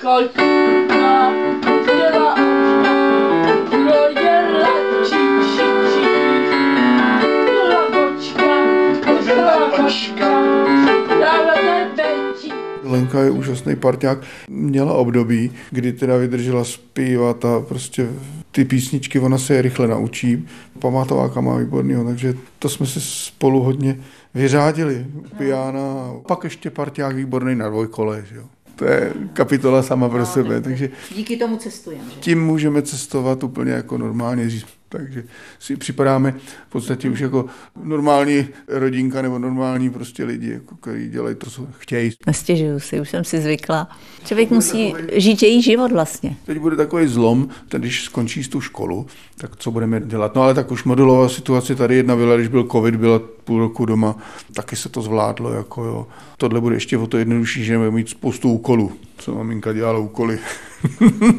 Lenka 12.89 13.21
je 13.21 13.31
úžasný 13.31 13.75
parťák. 13.75 14.17
Měla 14.49 14.93
období, 14.93 15.51
kdy 15.71 15.93
teda 15.93 16.17
vydržela 16.17 16.63
zpívat 16.63 17.45
a 17.45 17.59
prostě 17.59 18.09
ty 18.51 18.65
písničky, 18.65 19.19
ona 19.19 19.37
se 19.37 19.53
je 19.53 19.61
rychle 19.61 19.87
naučí. 19.87 20.47
Pamatováka 20.79 21.41
má 21.41 21.57
výbornýho, 21.57 22.03
takže 22.03 22.33
to 22.59 22.69
jsme 22.69 22.85
si 22.85 23.01
spolu 23.01 23.63
hodně 23.63 23.99
vyřádili. 24.33 25.05
Piana 25.37 25.81
a 25.81 26.13
pak 26.27 26.43
ještě 26.43 26.69
parťák 26.69 27.15
výborný 27.15 27.55
na 27.55 27.69
dvojkole, 27.69 28.23
že 28.29 28.35
jo. 28.35 28.43
To 28.75 28.85
je 28.85 29.13
kapitola 29.33 29.83
sama 29.83 30.09
pro 30.09 30.25
sebe, 30.25 30.61
takže 30.61 30.89
Díky 31.15 31.37
tomu 31.37 31.57
cestujeme. 31.57 32.03
Tím 32.19 32.45
můžeme 32.45 32.81
cestovat 32.81 33.43
úplně 33.43 33.71
jako 33.71 33.97
normálně. 33.97 34.49
Říct, 34.49 34.65
Takže 34.89 35.23
si 35.59 35.75
připadáme 35.75 36.31
v 36.67 36.71
podstatě 36.71 37.09
už 37.09 37.19
jako 37.19 37.45
normální 37.83 38.47
rodinka 38.67 39.21
nebo 39.21 39.39
normální 39.39 39.89
prostě 39.89 40.23
lidi, 40.23 40.51
jako, 40.51 40.75
kteří 40.75 41.09
dělají 41.09 41.35
to, 41.35 41.49
co 41.49 41.67
chtějí. 41.77 42.11
Nestěžuju 42.27 42.79
si, 42.79 43.01
už 43.01 43.09
jsem 43.09 43.23
si 43.23 43.41
zvykla. 43.41 43.89
Člověk 44.25 44.49
musí 44.51 44.93
žít 45.13 45.43
její 45.43 45.61
život 45.61 45.91
vlastně. 45.91 46.35
Teď 46.45 46.59
bude 46.59 46.75
takový 46.75 47.07
zlom, 47.07 47.47
ten, 47.69 47.81
když 47.81 48.03
skončí 48.03 48.43
tu 48.43 48.61
školu, 48.61 49.07
tak 49.37 49.55
co 49.55 49.71
budeme 49.71 49.99
dělat? 49.99 50.35
No 50.35 50.41
ale 50.41 50.53
tak 50.53 50.71
už 50.71 50.83
modelová 50.83 51.29
situace 51.29 51.75
tady 51.75 51.95
jedna 51.95 52.15
byla, 52.15 52.35
když 52.35 52.47
byl 52.47 52.67
covid, 52.71 52.95
byla 52.95 53.19
půl 53.43 53.59
roku 53.59 53.85
doma, 53.85 54.15
taky 54.53 54.75
se 54.75 54.89
to 54.89 55.01
zvládlo. 55.01 55.53
Jako 55.53 55.83
jo. 55.83 56.07
Tohle 56.37 56.61
bude 56.61 56.75
ještě 56.75 56.97
o 56.97 57.07
to 57.07 57.17
jednodušší, 57.17 57.65
že 57.65 57.77
budeme 57.77 57.95
mít 57.95 58.09
spoustu 58.09 58.51
úkolů, 58.51 58.91
co 59.17 59.35
maminka 59.35 59.73
dělala 59.73 59.99
úkoly. 59.99 60.39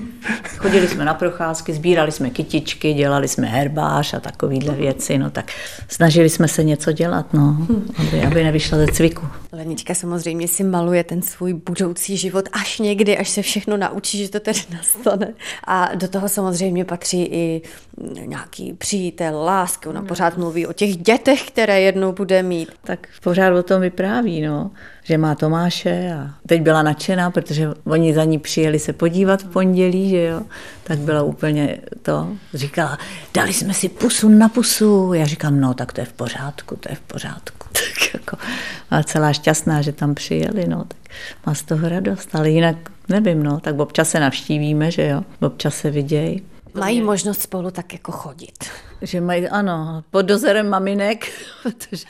Chodili 0.61 0.89
jsme 0.89 1.05
na 1.05 1.15
procházky, 1.15 1.73
sbírali 1.73 2.13
jsme 2.13 2.31
kytičky, 2.31 2.93
dělali 2.95 3.29
jsme 3.29 3.47
herbář 3.47 4.15
a 4.15 4.21
takovéhle 4.21 4.75
věci, 4.75 5.19
no 5.19 5.31
tak 5.31 5.53
snažili 5.89 6.29
jsme 6.29 6.49
se 6.49 6.65
něco 6.65 6.93
dělat, 6.93 7.35
no, 7.35 7.67
aby, 7.99 8.23
aby 8.23 8.45
nevyšla 8.45 8.79
ze 8.79 8.87
cviku. 8.87 9.27
Lenička 9.53 9.95
samozřejmě 9.95 10.49
si 10.49 10.65
maluje 10.65 11.05
ten 11.05 11.23
svůj 11.23 11.53
budoucí 11.55 12.17
život 12.17 12.49
až 12.53 12.79
někdy, 12.79 13.19
až 13.19 13.29
se 13.29 13.43
všechno 13.43 13.77
naučí, 13.77 14.19
že 14.19 14.31
to 14.31 14.41
tedy 14.41 14.61
nastane. 14.73 15.35
A 15.65 15.95
do 15.95 16.09
toho 16.09 16.29
samozřejmě 16.29 16.85
patří 16.85 17.23
i 17.23 17.63
nějaký 18.25 18.73
přítel, 18.73 19.43
láska. 19.45 19.91
Ona 19.91 20.03
pořád 20.03 20.37
mluví 20.37 20.67
o 20.67 20.73
těch 20.73 20.97
dětech, 20.97 21.43
které 21.43 21.81
jednou 21.81 22.13
bude 22.13 22.43
mít. 22.43 22.69
Tak 22.85 23.09
pořád 23.23 23.59
o 23.59 23.63
tom 23.63 23.81
vypráví, 23.81 24.41
no, 24.41 24.71
že 25.03 25.19
má 25.19 25.35
Tomáše 25.35 26.15
a 26.19 26.35
teď 26.47 26.63
byla 26.63 26.83
nadšená, 26.83 27.31
protože 27.31 27.69
oni 27.85 28.15
za 28.15 28.25
ní 28.25 28.39
přijeli 28.39 28.79
se 28.79 28.93
podívat 28.93 29.43
v 29.43 29.49
pondělí, 29.49 30.11
že 30.11 30.23
jo, 30.23 30.43
tak 30.85 30.99
byla 30.99 31.23
úplně 31.23 31.79
to, 32.03 32.29
říkala, 32.55 32.99
dali 33.35 33.53
jsme 33.53 33.75
si 33.75 33.89
pusu 33.89 34.29
na 34.29 34.49
pusu. 34.49 35.13
Já 35.13 35.27
říkám, 35.27 35.61
no 35.61 35.75
tak 35.75 35.93
to 35.93 36.01
je 36.01 36.05
v 36.05 36.13
pořádku, 36.13 36.77
to 36.77 36.89
je 36.89 36.95
v 36.95 37.01
pořádku. 37.01 37.67
Tak 38.11 38.15
jako, 38.15 38.37
a 38.91 39.03
celá 39.03 39.33
šťastná, 39.33 39.83
že 39.83 39.93
tam 39.93 40.15
přijeli, 40.15 40.69
no, 40.69 40.85
tak 40.85 40.99
má 41.47 41.55
z 41.55 41.63
toho 41.63 41.89
radost, 41.89 42.29
ale 42.35 42.51
jinak 42.51 42.77
nevím, 43.09 43.43
no, 43.43 43.61
tak 43.61 43.79
občas 43.79 44.11
se 44.11 44.21
navštívíme, 44.21 44.91
že 44.91 45.07
jo, 45.07 45.23
občas 45.41 45.77
se 45.77 45.91
vidějí. 45.91 46.43
Mají 46.75 47.03
možnost 47.03 47.43
spolu 47.43 47.71
tak 47.71 47.93
jako 47.93 48.13
chodit. 48.13 48.65
Že 49.03 49.21
mají, 49.21 49.49
ano, 49.49 50.05
pod 50.11 50.23
dozorem 50.23 50.69
maminek, 50.69 51.33
protože 51.63 52.07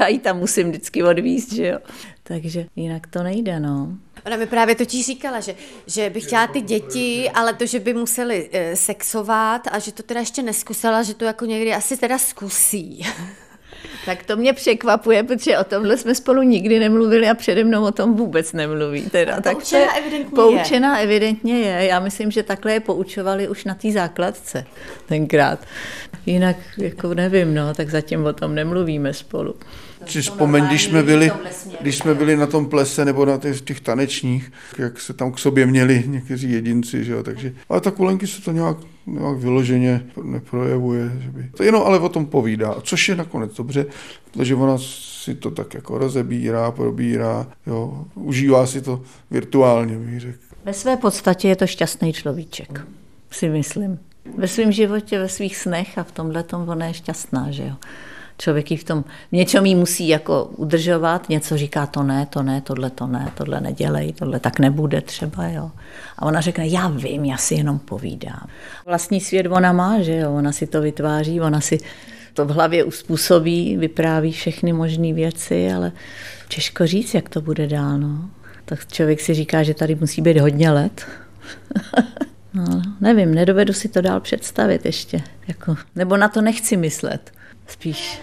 já 0.00 0.08
ji 0.08 0.18
tam 0.18 0.38
musím 0.38 0.68
vždycky 0.68 1.02
odvízt, 1.02 1.52
že 1.52 1.66
jo. 1.66 1.78
Takže 2.22 2.66
jinak 2.76 3.06
to 3.06 3.22
nejde, 3.22 3.60
no. 3.60 3.88
Ona 4.26 4.36
mi 4.36 4.46
právě 4.46 4.74
totiž 4.74 5.06
říkala, 5.06 5.40
že, 5.40 5.54
že 5.86 6.10
by 6.10 6.20
chtěla 6.20 6.46
ty 6.46 6.60
děti, 6.60 7.30
ale 7.34 7.54
to, 7.54 7.66
že 7.66 7.80
by 7.80 7.94
museli 7.94 8.48
e, 8.52 8.76
sexovat 8.76 9.62
a 9.70 9.78
že 9.78 9.92
to 9.92 10.02
teda 10.02 10.20
ještě 10.20 10.42
neskusila, 10.42 11.02
že 11.02 11.14
to 11.14 11.24
jako 11.24 11.44
někdy 11.44 11.74
asi 11.74 11.96
teda 11.96 12.18
zkusí. 12.18 13.06
Tak 14.06 14.22
to 14.24 14.36
mě 14.36 14.52
překvapuje, 14.52 15.22
protože 15.22 15.58
o 15.58 15.64
tomhle 15.64 15.96
jsme 15.96 16.14
spolu 16.14 16.42
nikdy 16.42 16.78
nemluvili 16.78 17.28
a 17.28 17.34
přede 17.34 17.64
mnou 17.64 17.84
o 17.84 17.92
tom 17.92 18.14
vůbec 18.14 18.52
nemluví. 18.52 19.02
Teda. 19.10 19.34
A 19.36 19.40
tak 19.40 19.52
poučená 19.56 19.86
to 19.86 19.94
je- 19.96 20.00
evidentně 20.02 20.34
poučená 20.34 20.98
evidentně 20.98 21.58
je. 21.60 21.86
Já 21.86 22.00
myslím, 22.00 22.30
že 22.30 22.42
takhle 22.42 22.72
je 22.72 22.80
poučovali 22.80 23.48
už 23.48 23.64
na 23.64 23.74
té 23.74 23.92
základce 23.92 24.64
tenkrát. 25.06 25.58
Jinak 26.26 26.56
jako 26.78 27.14
nevím, 27.14 27.54
no, 27.54 27.74
tak 27.74 27.90
zatím 27.90 28.24
o 28.24 28.32
tom 28.32 28.54
nemluvíme 28.54 29.12
spolu. 29.12 29.54
Si 30.06 30.22
vzpomeň, 30.22 30.64
když 30.66 30.84
jsme, 30.84 31.02
byli, 31.02 31.32
když 31.80 31.96
jsme 31.96 32.14
byli 32.14 32.36
na 32.36 32.46
tom 32.46 32.66
plese 32.66 33.04
nebo 33.04 33.24
na 33.24 33.38
těch, 33.38 33.60
těch 33.60 33.80
tanečních, 33.80 34.52
jak 34.78 35.00
se 35.00 35.12
tam 35.12 35.32
k 35.32 35.38
sobě 35.38 35.66
měli 35.66 36.04
někteří 36.06 36.52
jedinci, 36.52 37.04
že 37.04 37.12
jo, 37.12 37.22
takže, 37.22 37.52
ale 37.68 37.80
tak 37.80 38.00
u 38.00 38.04
Lenky 38.04 38.26
se 38.26 38.42
to 38.42 38.52
nějak, 38.52 38.76
nějak 39.12 39.38
vyloženě 39.38 40.02
neprojevuje, 40.22 41.12
že 41.20 41.30
by, 41.30 41.50
to 41.56 41.62
jenom 41.62 41.82
ale 41.82 41.98
o 41.98 42.08
tom 42.08 42.26
povídá, 42.26 42.74
což 42.82 43.08
je 43.08 43.16
nakonec 43.16 43.56
dobře, 43.56 43.86
protože 44.32 44.54
ona 44.54 44.78
si 44.78 45.34
to 45.34 45.50
tak 45.50 45.74
jako 45.74 45.98
rozebírá, 45.98 46.70
probírá, 46.70 47.46
jo, 47.66 48.04
užívá 48.14 48.66
si 48.66 48.82
to 48.82 49.02
virtuálně, 49.30 49.98
bych 49.98 50.20
řekl. 50.20 50.38
Ve 50.64 50.72
své 50.72 50.96
podstatě 50.96 51.48
je 51.48 51.56
to 51.56 51.66
šťastný 51.66 52.12
človíček, 52.12 52.80
si 53.30 53.48
myslím. 53.48 53.98
Ve 54.36 54.48
svém 54.48 54.72
životě, 54.72 55.18
ve 55.18 55.28
svých 55.28 55.56
snech 55.56 55.98
a 55.98 56.02
v 56.04 56.12
tomhle 56.12 56.42
tom 56.42 56.68
ona 56.68 56.86
je 56.86 56.94
šťastná, 56.94 57.50
že 57.50 57.62
jo. 57.62 57.74
Člověk 58.38 58.70
jí 58.70 58.76
v 58.76 58.84
tom, 58.84 59.04
v 59.28 59.32
něčem 59.32 59.66
jí 59.66 59.74
musí 59.74 60.08
jako 60.08 60.44
udržovat, 60.44 61.28
něco 61.28 61.56
říká 61.56 61.86
to 61.86 62.02
ne, 62.02 62.26
to 62.26 62.42
ne, 62.42 62.60
tohle 62.60 62.90
to 62.90 63.06
ne, 63.06 63.32
tohle 63.34 63.60
nedělej, 63.60 64.12
tohle 64.12 64.40
tak 64.40 64.58
nebude 64.58 65.00
třeba, 65.00 65.48
jo. 65.48 65.70
A 66.18 66.26
ona 66.26 66.40
řekne, 66.40 66.66
já 66.66 66.88
vím, 66.88 67.24
já 67.24 67.36
si 67.36 67.54
jenom 67.54 67.78
povídám. 67.78 68.48
Vlastní 68.86 69.20
svět 69.20 69.46
ona 69.46 69.72
má, 69.72 70.00
že 70.00 70.16
jo, 70.16 70.34
ona 70.34 70.52
si 70.52 70.66
to 70.66 70.80
vytváří, 70.80 71.40
ona 71.40 71.60
si 71.60 71.78
to 72.34 72.44
v 72.44 72.50
hlavě 72.50 72.84
uspůsobí, 72.84 73.76
vypráví 73.76 74.32
všechny 74.32 74.72
možné 74.72 75.12
věci, 75.12 75.72
ale 75.72 75.92
těžko 76.48 76.86
říct, 76.86 77.14
jak 77.14 77.28
to 77.28 77.40
bude 77.40 77.66
dál, 77.66 77.98
no. 77.98 78.30
Tak 78.64 78.92
člověk 78.92 79.20
si 79.20 79.34
říká, 79.34 79.62
že 79.62 79.74
tady 79.74 79.94
musí 79.94 80.22
být 80.22 80.38
hodně 80.38 80.70
let. 80.70 81.06
No, 82.54 82.82
nevím, 83.00 83.34
nedovedu 83.34 83.72
si 83.72 83.88
to 83.88 84.00
dál 84.00 84.20
představit 84.20 84.84
ještě. 84.86 85.22
Jako, 85.48 85.76
nebo 85.96 86.16
na 86.16 86.28
to 86.28 86.40
nechci 86.40 86.76
myslet. 86.76 87.32
Spíš. 87.68 88.20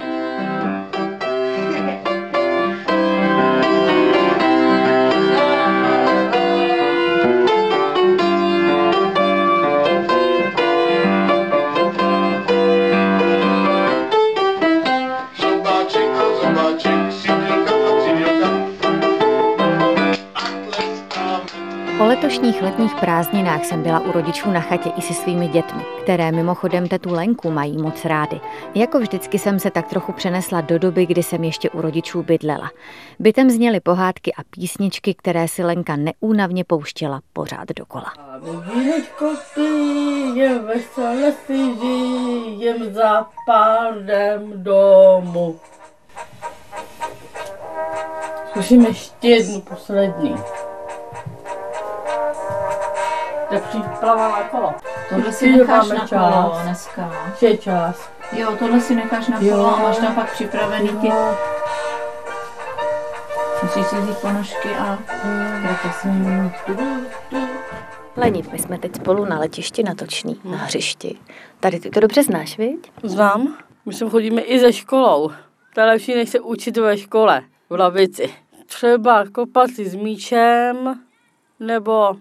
Letošních 22.15 22.61
letních 22.61 22.95
prázdninách 22.95 23.65
jsem 23.65 23.83
byla 23.83 23.99
u 23.99 24.11
rodičů 24.11 24.51
na 24.51 24.61
chatě 24.61 24.91
i 24.97 25.01
se 25.01 25.13
svými 25.13 25.47
dětmi, 25.47 25.83
které 26.03 26.31
mimochodem 26.31 26.87
tetu 26.87 27.13
Lenku 27.13 27.51
mají 27.51 27.77
moc 27.77 28.05
rády. 28.05 28.39
Jako 28.75 28.99
vždycky 28.99 29.39
jsem 29.39 29.59
se 29.59 29.71
tak 29.71 29.87
trochu 29.87 30.11
přenesla 30.11 30.61
do 30.61 30.79
doby, 30.79 31.05
kdy 31.05 31.23
jsem 31.23 31.43
ještě 31.43 31.69
u 31.69 31.81
rodičů 31.81 32.23
bydlela. 32.23 32.71
Bytem 33.19 33.49
zněly 33.49 33.79
pohádky 33.79 34.33
a 34.33 34.43
písničky, 34.49 35.13
které 35.13 35.47
si 35.47 35.63
Lenka 35.63 35.95
neúnavně 35.95 36.63
pouštěla 36.63 37.21
pořád 37.33 37.67
dokola. 37.75 38.13
Zkusím 48.49 48.85
ještě 48.85 49.27
jednu 49.27 49.61
poslední. 49.61 50.35
Je 53.55 53.61
příprava 53.61 54.29
na 54.29 54.43
kolo. 54.43 54.73
Tohle 55.09 55.31
si 55.31 55.57
necháš 55.57 55.87
na 55.87 56.07
čas. 56.07 56.33
kolo 56.33 56.59
dneska. 56.63 57.11
Je 57.41 57.57
čas. 57.57 58.09
Jo, 58.31 58.55
tohle 58.59 58.81
si 58.81 58.95
necháš 58.95 59.27
na 59.27 59.39
kolo 59.39 59.75
a 59.75 59.79
máš 59.79 59.97
tam 59.97 60.15
pak 60.15 60.31
připravený 60.31 60.89
ty... 60.89 61.11
Musíš 63.63 63.87
si 63.87 63.95
vzít 63.95 64.17
ponožky 64.17 64.69
a 64.69 64.97
kratěsy. 65.61 66.07
Leni, 68.17 68.43
my 68.51 68.59
jsme 68.59 68.77
teď 68.77 68.95
spolu 68.95 69.25
na 69.25 69.39
letišti 69.39 69.83
na 69.83 69.95
Toční, 69.95 70.41
na 70.43 70.57
hřišti. 70.57 71.17
Tady 71.59 71.79
ty 71.79 71.89
to 71.89 71.99
dobře 71.99 72.23
znáš, 72.23 72.57
viď? 72.57 72.91
Znám. 73.03 73.57
My 73.85 73.93
sem 73.93 74.09
chodíme 74.09 74.41
i 74.41 74.59
ze 74.59 74.73
školou. 74.73 75.31
To 75.73 75.79
je 75.79 75.85
lepší, 75.85 76.15
než 76.15 76.29
se 76.29 76.39
učit 76.39 76.77
ve 76.77 76.97
škole, 76.97 77.41
v 77.69 77.79
lavici. 77.79 78.33
Třeba 78.65 79.25
kopat 79.31 79.69
si 79.69 79.89
s 79.89 79.95
míčem, 79.95 80.99
nebo 81.59 82.15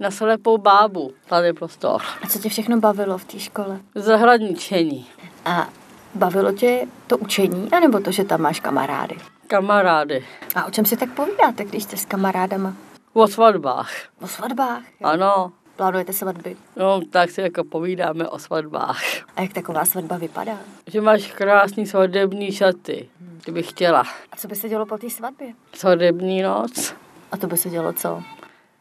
na 0.00 0.10
slepou 0.10 0.58
bábu. 0.58 1.12
Tady 1.28 1.52
prostor. 1.52 2.02
A 2.22 2.26
co 2.28 2.38
tě 2.38 2.48
všechno 2.48 2.80
bavilo 2.80 3.18
v 3.18 3.24
té 3.24 3.38
škole? 3.38 3.80
Zahradničení. 3.94 5.06
A 5.44 5.68
bavilo 6.14 6.52
tě 6.52 6.86
to 7.06 7.18
učení, 7.18 7.72
anebo 7.72 8.00
to, 8.00 8.10
že 8.10 8.24
tam 8.24 8.40
máš 8.40 8.60
kamarády? 8.60 9.16
Kamarády. 9.46 10.24
A 10.54 10.64
o 10.66 10.70
čem 10.70 10.84
si 10.86 10.96
tak 10.96 11.10
povídáte, 11.14 11.64
když 11.64 11.82
jste 11.84 11.96
s 11.96 12.04
kamarádama? 12.04 12.72
O 13.12 13.28
svatbách. 13.28 13.90
O 14.22 14.28
svatbách? 14.28 14.82
jo? 15.00 15.06
Ano. 15.08 15.52
Plánujete 15.76 16.12
svatby? 16.12 16.56
No, 16.76 17.00
tak 17.10 17.30
si 17.30 17.40
jako 17.40 17.64
povídáme 17.64 18.28
o 18.28 18.38
svatbách. 18.38 19.00
A 19.36 19.42
jak 19.42 19.52
taková 19.52 19.84
svatba 19.84 20.16
vypadá? 20.16 20.58
Že 20.86 21.00
máš 21.00 21.32
krásný 21.32 21.86
svadební 21.86 22.52
šaty, 22.52 23.08
kdyby 23.44 23.62
chtěla. 23.62 24.00
A 24.32 24.36
co 24.36 24.48
by 24.48 24.56
se 24.56 24.68
dělo 24.68 24.86
po 24.86 24.98
té 24.98 25.10
svatbě? 25.10 25.52
Svadební 25.74 26.42
noc, 26.42 26.94
A 27.32 27.36
to 27.36 27.46
by 27.46 27.56
se 27.56 27.70
dělo 27.70 27.92
co? 27.92 28.22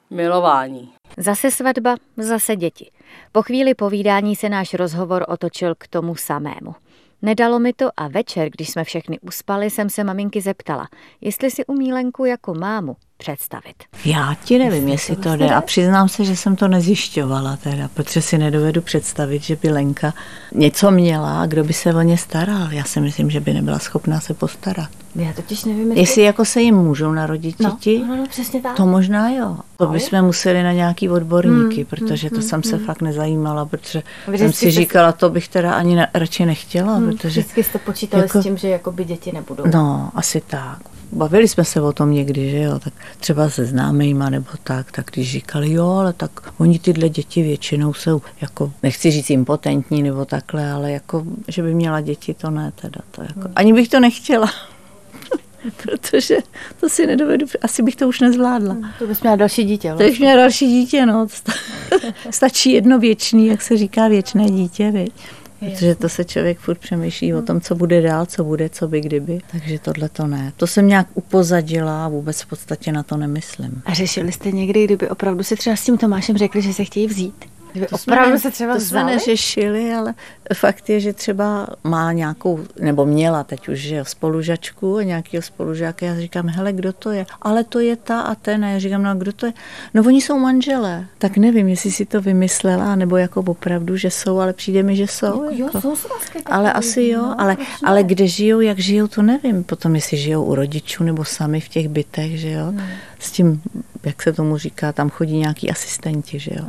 milování. 0.09 0.93
Zase 1.17 1.51
svatba, 1.51 1.95
zase 2.17 2.55
děti. 2.55 2.91
Po 3.31 3.41
chvíli 3.41 3.73
povídání 3.73 4.35
se 4.35 4.49
náš 4.49 4.73
rozhovor 4.73 5.25
otočil 5.27 5.75
k 5.77 5.87
tomu 5.87 6.15
samému. 6.15 6.75
Nedalo 7.21 7.59
mi 7.59 7.73
to 7.73 7.89
a 7.97 8.07
večer, 8.07 8.49
když 8.49 8.69
jsme 8.69 8.83
všechny 8.83 9.19
uspali, 9.19 9.69
jsem 9.69 9.89
se 9.89 10.03
maminky 10.03 10.41
zeptala, 10.41 10.87
jestli 11.21 11.51
si 11.51 11.65
umí 11.65 11.93
Lenku 11.93 12.25
jako 12.25 12.53
mámu 12.53 12.95
představit. 13.17 13.75
Já 14.05 14.35
ti 14.43 14.59
nevím, 14.59 14.87
jestli 14.87 15.15
to 15.15 15.35
jde. 15.35 15.49
A 15.55 15.61
přiznám 15.61 16.09
se, 16.09 16.25
že 16.25 16.35
jsem 16.35 16.55
to 16.55 16.67
nezjišťovala 16.67 17.57
teda, 17.57 17.87
protože 17.93 18.21
si 18.21 18.37
nedovedu 18.37 18.81
představit, 18.81 19.43
že 19.43 19.55
by 19.55 19.69
Lenka 19.71 20.13
něco 20.53 20.91
měla 20.91 21.41
a 21.41 21.45
kdo 21.45 21.63
by 21.63 21.73
se 21.73 21.93
o 21.93 22.01
ně 22.01 22.17
staral. 22.17 22.71
Já 22.71 22.83
si 22.83 23.01
myslím, 23.01 23.29
že 23.29 23.39
by 23.39 23.53
nebyla 23.53 23.79
schopná 23.79 24.19
se 24.19 24.33
postarat. 24.33 24.89
Já 25.15 25.33
totiž 25.33 25.65
nevím, 25.65 25.87
jestli... 25.87 25.99
Jestli 26.01 26.21
jako 26.23 26.45
se 26.45 26.61
jim 26.61 26.75
můžou 26.75 27.11
narodit 27.11 27.59
No, 27.59 27.69
děti, 27.69 28.03
no, 28.07 28.15
no, 28.15 28.23
přesně 28.29 28.61
tak. 28.61 28.75
to 28.77 28.85
možná 28.85 29.29
jo. 29.29 29.57
To 29.77 29.87
bychom 29.87 30.21
museli 30.21 30.63
na 30.63 30.71
nějaký 30.71 31.09
odborníky, 31.09 31.75
Hmm, 31.75 31.85
protože 31.85 32.29
to 32.29 32.35
hmm, 32.35 32.43
jsem 32.43 32.63
se 32.63 32.75
hmm. 32.75 32.85
fakt 32.85 33.01
nezajímala, 33.01 33.65
protože 33.65 34.03
Vždycky 34.27 34.37
jsem 34.37 34.53
si 34.53 34.71
říkala, 34.71 35.11
to 35.11 35.29
bych 35.29 35.47
teda 35.47 35.73
ani 35.73 35.97
radši 36.13 36.45
nechtěla, 36.45 36.93
Hmm, 36.95 37.07
protože... 37.11 37.29
Vždycky 37.41 37.63
jste 37.63 37.79
počítali 37.79 38.23
jako- 38.23 38.39
s 38.39 38.43
tím, 38.43 38.57
že 38.57 38.69
jakoby 38.69 39.03
děti 39.05 39.31
nebudou. 39.31 39.63
No, 39.73 40.11
asi 40.15 40.41
tak. 40.47 40.79
Bavili 41.11 41.47
jsme 41.47 41.65
se 41.65 41.81
o 41.81 41.93
tom 41.93 42.11
někdy, 42.11 42.51
že 42.51 42.59
jo, 42.59 42.79
tak 42.79 42.93
třeba 43.19 43.49
se 43.49 43.65
známejma 43.65 44.29
nebo 44.29 44.47
tak, 44.63 44.91
tak 44.91 45.11
když 45.13 45.31
říkali, 45.31 45.71
jo, 45.71 45.87
ale 45.87 46.13
tak 46.13 46.31
oni 46.57 46.79
tyhle 46.79 47.09
děti 47.09 47.43
většinou 47.43 47.93
jsou 47.93 48.21
jako, 48.41 48.71
nechci 48.83 49.11
říct 49.11 49.29
impotentní 49.29 50.03
nebo 50.03 50.25
takhle, 50.25 50.71
ale 50.71 50.91
jako, 50.91 51.23
že 51.47 51.63
by 51.63 51.73
měla 51.73 52.01
děti, 52.01 52.33
to 52.33 52.49
ne 52.49 52.71
teda, 52.81 53.01
to 53.11 53.21
jako, 53.21 53.49
ani 53.55 53.73
bych 53.73 53.87
to 53.87 53.99
nechtěla. 53.99 54.49
Protože 55.83 56.37
to 56.79 56.89
si 56.89 57.07
nedovedu, 57.07 57.45
asi 57.61 57.83
bych 57.83 57.95
to 57.95 58.07
už 58.07 58.19
nezvládla. 58.19 58.77
To 58.99 59.07
bys 59.07 59.21
měla 59.21 59.35
další 59.35 59.63
dítě. 59.63 59.91
To 59.91 59.97
bych 59.97 60.19
měla 60.19 60.35
další 60.35 60.67
dítě, 60.67 61.05
no. 61.05 61.27
Sta- 61.29 61.53
Stačí 62.31 62.71
jedno 62.71 62.99
věčný, 62.99 63.47
jak 63.47 63.61
se 63.61 63.77
říká, 63.77 64.07
věčné 64.07 64.45
dítě, 64.49 64.91
viď? 64.91 65.13
Protože 65.59 65.95
to 65.95 66.09
se 66.09 66.25
člověk 66.25 66.59
furt 66.59 66.77
přemýšlí 66.79 67.33
o 67.33 67.41
tom, 67.41 67.61
co 67.61 67.75
bude 67.75 68.01
dál, 68.01 68.25
co 68.25 68.43
bude, 68.43 68.69
co 68.69 68.87
by 68.87 69.01
kdyby. 69.01 69.39
Takže 69.51 69.79
tohle 69.79 70.09
to 70.09 70.27
ne. 70.27 70.53
To 70.57 70.67
jsem 70.67 70.87
nějak 70.87 71.07
upozadila 71.13 72.05
a 72.05 72.07
vůbec 72.07 72.41
v 72.41 72.45
podstatě 72.45 72.91
na 72.91 73.03
to 73.03 73.17
nemyslím. 73.17 73.81
A 73.85 73.93
řešili 73.93 74.31
jste 74.31 74.51
někdy, 74.51 74.83
kdyby 74.83 75.09
opravdu 75.09 75.43
si 75.43 75.55
třeba 75.55 75.75
s 75.75 75.83
tím 75.85 75.97
Tomášem 75.97 76.37
řekli, 76.37 76.61
že 76.61 76.73
se 76.73 76.83
chtějí 76.83 77.07
vzít? 77.07 77.45
Kdyby 77.71 77.87
To 77.87 77.97
jsme 77.97 78.13
opravdu 78.13 78.33
ne- 78.33 78.39
se 78.39 78.51
třeba 78.51 78.73
To 78.73 78.79
jsme 78.79 78.85
vzali? 78.99 79.05
neřešili, 79.13 79.93
ale 79.93 80.13
fakt 80.53 80.89
je, 80.89 80.99
že 80.99 81.13
třeba 81.13 81.67
má 81.83 82.11
nějakou, 82.11 82.59
nebo 82.79 83.05
měla 83.05 83.43
teď 83.43 83.67
už, 83.67 83.79
že 83.79 83.95
jo, 83.95 84.05
spolužačku 84.05 84.97
a 84.97 85.03
nějakého 85.03 85.41
spolužáka. 85.41 86.05
Já 86.05 86.19
říkám, 86.19 86.47
hele, 86.47 86.73
kdo 86.73 86.93
to 86.93 87.11
je? 87.11 87.25
Ale 87.41 87.63
to 87.63 87.79
je 87.79 87.95
ta 87.95 88.21
a 88.21 88.35
ten. 88.35 88.65
A 88.65 88.69
já 88.69 88.79
říkám, 88.79 89.03
no 89.03 89.09
a 89.09 89.13
kdo 89.13 89.33
to 89.33 89.45
je? 89.45 89.53
No 89.93 90.03
oni 90.05 90.21
jsou 90.21 90.39
manželé. 90.39 91.05
Tak 91.17 91.37
nevím, 91.37 91.67
jestli 91.67 91.91
si 91.91 92.05
to 92.05 92.21
vymyslela, 92.21 92.95
nebo 92.95 93.17
jako 93.17 93.39
opravdu, 93.39 93.97
že 93.97 94.11
jsou, 94.11 94.39
ale 94.39 94.53
přijde 94.53 94.83
mi, 94.83 94.95
že 94.95 95.07
jsou. 95.07 95.43
Jo, 95.43 95.51
jako. 95.51 95.81
jsou 95.81 95.95
svazky. 95.95 96.39
Ale 96.45 96.73
asi 96.73 97.03
jo, 97.07 97.35
ale, 97.37 97.57
ale 97.83 98.03
kde 98.03 98.27
žijou, 98.27 98.59
jak 98.59 98.79
žijou, 98.79 99.07
to 99.07 99.21
nevím. 99.21 99.63
Potom, 99.63 99.95
jestli 99.95 100.17
žijou 100.17 100.43
u 100.43 100.55
rodičů 100.55 101.03
nebo 101.03 101.25
sami 101.25 101.61
v 101.61 101.69
těch 101.69 101.87
bytech, 101.89 102.39
že 102.39 102.51
jo. 102.51 102.73
S 103.19 103.31
tím, 103.31 103.61
jak 104.03 104.21
se 104.21 104.33
tomu 104.33 104.57
říká, 104.57 104.91
tam 104.91 105.09
chodí 105.09 105.37
nějaký 105.37 105.71
asistenti, 105.71 106.39
že 106.39 106.51
jo. 106.53 106.65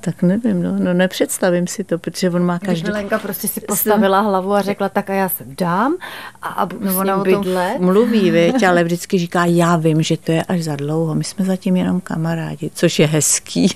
Tak 0.00 0.22
nevím, 0.22 0.62
no, 0.62 0.78
no 0.78 0.94
nepředstavím 0.94 1.66
si 1.66 1.84
to, 1.84 1.98
protože 1.98 2.30
on 2.30 2.42
má 2.44 2.58
každý... 2.58 2.92
Lenka 3.04 3.18
prostě 3.18 3.48
si 3.48 3.60
postavila 3.60 4.20
hlavu 4.20 4.52
a 4.52 4.62
řekla, 4.62 4.88
tak 4.88 5.10
a 5.10 5.14
já 5.14 5.28
se 5.28 5.44
vdám 5.44 5.96
a, 6.42 6.48
a 6.48 6.66
budu 6.66 6.86
No 6.86 6.92
s 6.92 6.96
ona 6.96 7.12
ním 7.12 7.20
o 7.20 7.24
tom 7.24 7.42
bydlet. 7.44 7.80
mluví, 7.80 8.30
viď, 8.30 8.62
ale 8.62 8.84
vždycky 8.84 9.18
říká, 9.18 9.44
já 9.44 9.76
vím, 9.76 10.02
že 10.02 10.16
to 10.16 10.32
je 10.32 10.42
až 10.42 10.62
za 10.62 10.76
dlouho, 10.76 11.14
my 11.14 11.24
jsme 11.24 11.44
zatím 11.44 11.76
jenom 11.76 12.00
kamarádi, 12.00 12.70
což 12.74 12.98
je 12.98 13.06
hezký. 13.06 13.68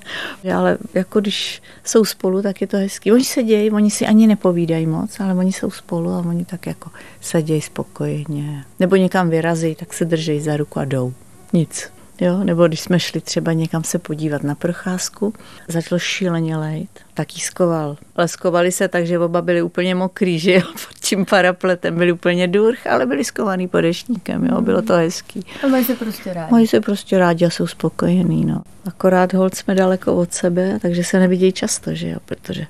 ale 0.56 0.78
jako 0.94 1.20
když 1.20 1.62
jsou 1.84 2.04
spolu, 2.04 2.42
tak 2.42 2.60
je 2.60 2.66
to 2.66 2.76
hezký. 2.76 3.12
Oni 3.12 3.24
se 3.24 3.42
dějí, 3.42 3.70
oni 3.70 3.90
si 3.90 4.06
ani 4.06 4.26
nepovídají 4.26 4.86
moc, 4.86 5.20
ale 5.20 5.34
oni 5.34 5.52
jsou 5.52 5.70
spolu 5.70 6.10
a 6.10 6.18
oni 6.18 6.44
tak 6.44 6.66
jako 6.66 6.90
sedějí 7.20 7.60
spokojeně. 7.60 8.64
Nebo 8.80 8.96
někam 8.96 9.30
vyrazí, 9.30 9.74
tak 9.74 9.94
se 9.94 10.04
drží 10.04 10.40
za 10.40 10.56
ruku 10.56 10.78
a 10.78 10.84
jdou. 10.84 11.12
Nic. 11.52 11.95
Jo, 12.20 12.44
nebo 12.44 12.68
když 12.68 12.80
jsme 12.80 13.00
šli 13.00 13.20
třeba 13.20 13.52
někam 13.52 13.84
se 13.84 13.98
podívat 13.98 14.42
na 14.42 14.54
procházku, 14.54 15.34
začal 15.68 15.98
šíleně 15.98 16.56
lejt, 16.56 16.90
tak 17.14 17.34
jí 17.34 17.40
skoval. 17.40 17.96
Ale 18.16 18.28
skovali 18.28 18.72
se 18.72 18.88
tak, 18.88 19.06
že 19.06 19.18
oba 19.18 19.42
byli 19.42 19.62
úplně 19.62 19.94
mokrý, 19.94 20.38
že 20.38 20.52
jo, 20.52 20.60
pod 20.72 20.98
tím 21.00 21.24
parapletem 21.24 21.94
byli 21.94 22.12
úplně 22.12 22.48
durch, 22.48 22.86
ale 22.86 23.06
byli 23.06 23.24
skovaný 23.24 23.68
podešníkem, 23.68 24.44
jo, 24.44 24.60
bylo 24.60 24.82
to 24.82 24.94
hezký. 24.94 25.46
A 25.64 25.66
mají 25.66 25.84
se 25.84 25.94
prostě 25.94 26.32
rádi. 26.32 26.52
Mají 26.52 26.66
se 26.66 26.80
prostě 26.80 27.18
rádi 27.18 27.44
a 27.44 27.50
jsou 27.50 27.66
spokojení, 27.66 28.44
no. 28.44 28.62
Akorát 28.86 29.34
hold 29.34 29.54
jsme 29.54 29.74
daleko 29.74 30.16
od 30.16 30.34
sebe, 30.34 30.78
takže 30.82 31.04
se 31.04 31.18
nevidějí 31.18 31.52
často, 31.52 31.94
že 31.94 32.08
jo, 32.08 32.18
protože 32.24 32.66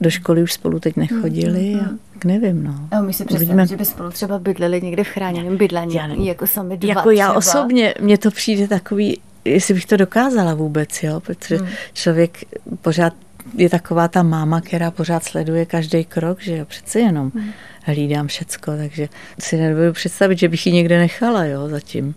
do 0.00 0.10
školy 0.10 0.42
už 0.42 0.52
spolu 0.52 0.80
teď 0.80 0.96
nechodili 0.96 1.74
a 1.74 1.84
tak 2.14 2.24
nevím, 2.24 2.64
no. 2.64 2.88
A 2.90 3.00
my 3.00 3.12
si 3.12 3.24
představit, 3.24 3.68
že 3.68 3.76
by 3.76 3.84
spolu 3.84 4.10
třeba 4.10 4.38
bydleli 4.38 4.82
někde 4.82 5.04
v 5.04 5.08
chráněném 5.08 5.56
bydlení, 5.56 5.94
Já 5.94 6.06
nevím. 6.06 6.24
jako 6.24 6.46
sami 6.46 6.76
dva 6.76 6.88
Jako 6.88 7.10
já 7.10 7.26
třeba. 7.26 7.38
osobně, 7.38 7.94
mně 8.00 8.18
to 8.18 8.30
přijde 8.30 8.68
takový, 8.68 9.20
jestli 9.44 9.74
bych 9.74 9.86
to 9.86 9.96
dokázala 9.96 10.54
vůbec, 10.54 11.02
jo, 11.02 11.20
protože 11.20 11.56
Hmm. 11.56 11.68
člověk 11.92 12.38
pořád 12.82 13.12
je 13.56 13.70
taková 13.70 14.08
ta 14.08 14.22
máma, 14.22 14.60
která 14.60 14.90
pořád 14.90 15.24
sleduje 15.24 15.66
každý 15.66 16.04
krok, 16.04 16.42
že 16.42 16.56
jo, 16.56 16.64
přece 16.64 17.00
jenom 17.00 17.32
Hmm. 17.34 17.50
hlídám 17.82 18.26
všecko, 18.26 18.72
takže 18.76 19.08
si 19.38 19.56
nedovedu 19.56 19.92
představit, 19.92 20.38
že 20.38 20.48
bych 20.48 20.66
ji 20.66 20.72
někde 20.72 20.98
nechala, 20.98 21.44
jo, 21.44 21.68
zatím. 21.68 22.14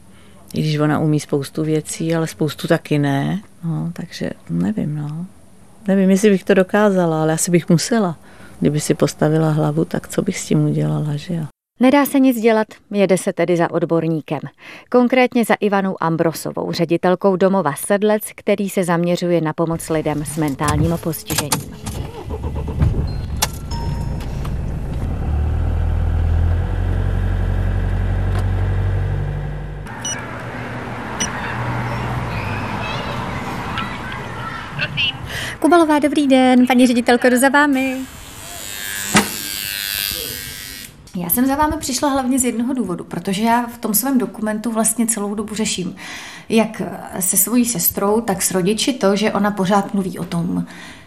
I 0.53 0.61
když 0.61 0.77
ona 0.77 0.99
umí 0.99 1.19
spoustu 1.19 1.63
věcí, 1.63 2.15
ale 2.15 2.27
spoustu 2.27 2.67
taky 2.67 2.99
ne, 2.99 3.41
no, 3.63 3.89
takže 3.93 4.29
nevím, 4.49 4.95
no. 4.95 5.25
Nevím, 5.87 6.09
jestli 6.09 6.29
bych 6.29 6.43
to 6.43 6.53
dokázala, 6.53 7.21
ale 7.21 7.33
asi 7.33 7.51
bych 7.51 7.69
musela. 7.69 8.17
Kdyby 8.59 8.79
si 8.79 8.93
postavila 8.93 9.49
hlavu, 9.49 9.85
tak 9.85 10.07
co 10.07 10.21
bych 10.21 10.37
s 10.37 10.45
tím 10.45 10.65
udělala, 10.65 11.15
že 11.15 11.33
jo? 11.33 11.43
Nedá 11.79 12.05
se 12.05 12.19
nic 12.19 12.41
dělat, 12.41 12.67
jede 12.91 13.17
se 13.17 13.33
tedy 13.33 13.57
za 13.57 13.71
odborníkem. 13.71 14.39
Konkrétně 14.91 15.45
za 15.45 15.53
Ivanou 15.53 15.95
Ambrosovou, 15.99 16.71
ředitelkou 16.71 17.35
domova 17.35 17.73
Sedlec, 17.73 18.23
který 18.35 18.69
se 18.69 18.83
zaměřuje 18.83 19.41
na 19.41 19.53
pomoc 19.53 19.89
lidem 19.89 20.25
s 20.25 20.37
mentálním 20.37 20.97
postižením. 21.03 22.02
Kubalová, 35.63 35.99
dobrý 35.99 36.27
den, 36.27 36.67
paní 36.67 36.87
ředitelko, 36.87 37.29
jdu 37.29 37.37
za 37.37 37.49
vámi. 37.49 37.97
Já 41.15 41.29
jsem 41.29 41.45
za 41.45 41.55
vámi 41.55 41.73
přišla 41.79 42.09
hlavně 42.09 42.39
z 42.39 42.45
jednoho 42.45 42.73
důvodu, 42.73 43.03
protože 43.03 43.43
já 43.43 43.67
v 43.67 43.77
tom 43.77 43.93
svém 43.93 44.17
dokumentu 44.17 44.71
vlastně 44.71 45.07
celou 45.07 45.35
dobu 45.35 45.55
řeším, 45.55 45.95
jak 46.49 46.81
se 47.19 47.37
svojí 47.37 47.65
sestrou, 47.65 48.21
tak 48.21 48.41
s 48.41 48.51
rodiči 48.51 48.93
to, 48.93 49.15
že 49.15 49.31
ona 49.31 49.51
pořád 49.51 49.93
mluví 49.93 50.19
o 50.19 50.23
tom, 50.23 50.65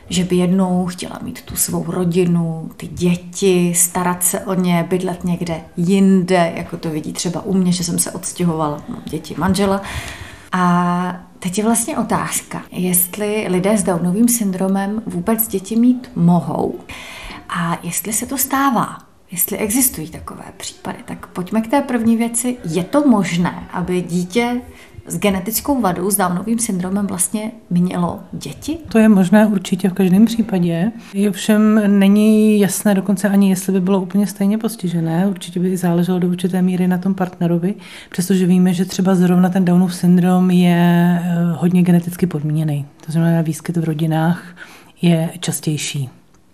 že 0.08 0.24
by 0.24 0.36
jednou 0.36 0.86
chtěla 0.86 1.18
mít 1.22 1.42
tu 1.42 1.56
svou 1.56 1.84
rodinu, 1.88 2.70
ty 2.76 2.86
děti, 2.86 3.74
starat 3.76 4.24
se 4.24 4.40
o 4.40 4.54
ně, 4.54 4.86
bydlet 4.90 5.24
někde 5.24 5.60
jinde, 5.76 6.52
jako 6.56 6.76
to 6.76 6.90
vidí 6.90 7.12
třeba 7.12 7.40
u 7.40 7.54
mě, 7.54 7.72
že 7.72 7.84
jsem 7.84 7.98
se 7.98 8.10
odstěhovala, 8.10 8.82
děti, 9.04 9.34
manžela. 9.38 9.82
A 10.52 11.25
teď 11.38 11.58
je 11.58 11.64
vlastně 11.64 11.98
otázka, 11.98 12.62
jestli 12.70 13.46
lidé 13.48 13.78
s 13.78 13.82
Downovým 13.82 14.28
syndromem 14.28 15.02
vůbec 15.06 15.48
děti 15.48 15.76
mít 15.76 16.10
mohou 16.16 16.80
a 17.48 17.78
jestli 17.82 18.12
se 18.12 18.26
to 18.26 18.38
stává. 18.38 18.98
Jestli 19.30 19.58
existují 19.58 20.10
takové 20.10 20.44
případy, 20.56 20.98
tak 21.04 21.26
pojďme 21.26 21.60
k 21.60 21.70
té 21.70 21.82
první 21.82 22.16
věci. 22.16 22.56
Je 22.64 22.84
to 22.84 23.08
možné, 23.08 23.68
aby 23.72 24.02
dítě 24.02 24.62
s 25.08 25.18
genetickou 25.18 25.80
vadou, 25.80 26.10
s 26.10 26.16
Downovým 26.16 26.58
syndromem 26.58 27.06
vlastně 27.06 27.52
mělo 27.70 28.20
děti? 28.32 28.78
To 28.88 28.98
je 28.98 29.08
možné 29.08 29.46
určitě 29.46 29.88
v 29.88 29.92
každém 29.92 30.24
případě. 30.24 30.92
Je 31.14 31.30
Ovšem 31.30 31.80
není 31.98 32.60
jasné 32.60 32.94
dokonce 32.94 33.28
ani, 33.28 33.50
jestli 33.50 33.72
by 33.72 33.80
bylo 33.80 34.00
úplně 34.00 34.26
stejně 34.26 34.58
postižené. 34.58 35.26
Určitě 35.26 35.60
by 35.60 35.76
záleželo 35.76 36.18
do 36.18 36.28
určité 36.28 36.62
míry 36.62 36.88
na 36.88 36.98
tom 36.98 37.14
partnerovi, 37.14 37.74
přestože 38.10 38.46
víme, 38.46 38.74
že 38.74 38.84
třeba 38.84 39.14
zrovna 39.14 39.48
ten 39.48 39.64
Downův 39.64 39.94
syndrom 39.94 40.50
je 40.50 41.20
eh, 41.22 41.34
hodně 41.56 41.82
geneticky 41.82 42.26
podmíněný. 42.26 42.86
To 43.06 43.12
znamená, 43.12 43.42
výskyt 43.42 43.76
v 43.76 43.84
rodinách 43.84 44.44
je 45.02 45.30
častější. 45.40 46.10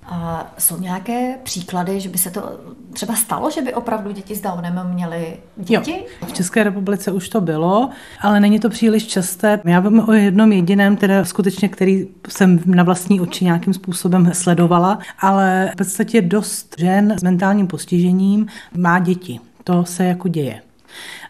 A 0.07 0.53
jsou 0.59 0.81
nějaké 0.81 1.39
příklady, 1.43 2.01
že 2.01 2.09
by 2.09 2.19
se 2.19 2.31
to 2.31 2.61
třeba 2.93 3.15
stalo, 3.15 3.51
že 3.51 3.63
by 3.63 3.75
opravdu 3.75 4.13
děti 4.13 4.35
s 4.35 4.41
Downem 4.41 4.81
měly 4.93 5.37
děti? 5.57 6.05
Jo, 6.21 6.27
v 6.27 6.33
České 6.33 6.65
republice 6.65 7.13
už 7.13 7.29
to 7.29 7.41
bylo, 7.41 7.91
ale 8.21 8.41
není 8.41 8.61
to 8.61 8.69
příliš 8.69 9.07
časté. 9.07 9.61
Já 9.65 9.81
vím 9.81 10.09
o 10.09 10.13
jednom 10.13 10.53
jediném, 10.53 10.97
teda 10.97 11.25
skutečně, 11.25 11.69
který 11.69 12.09
jsem 12.29 12.61
na 12.67 12.83
vlastní 12.83 13.21
oči 13.21 13.45
nějakým 13.45 13.75
způsobem 13.75 14.31
sledovala, 14.35 14.99
ale 15.19 15.71
v 15.73 15.77
podstatě 15.77 16.23
dost 16.23 16.75
žen 16.79 17.15
s 17.19 17.23
mentálním 17.23 17.67
postižením 17.67 18.47
má 18.77 18.99
děti. 18.99 19.41
To 19.65 19.85
se 19.85 20.05
jako 20.05 20.29
děje. 20.29 20.63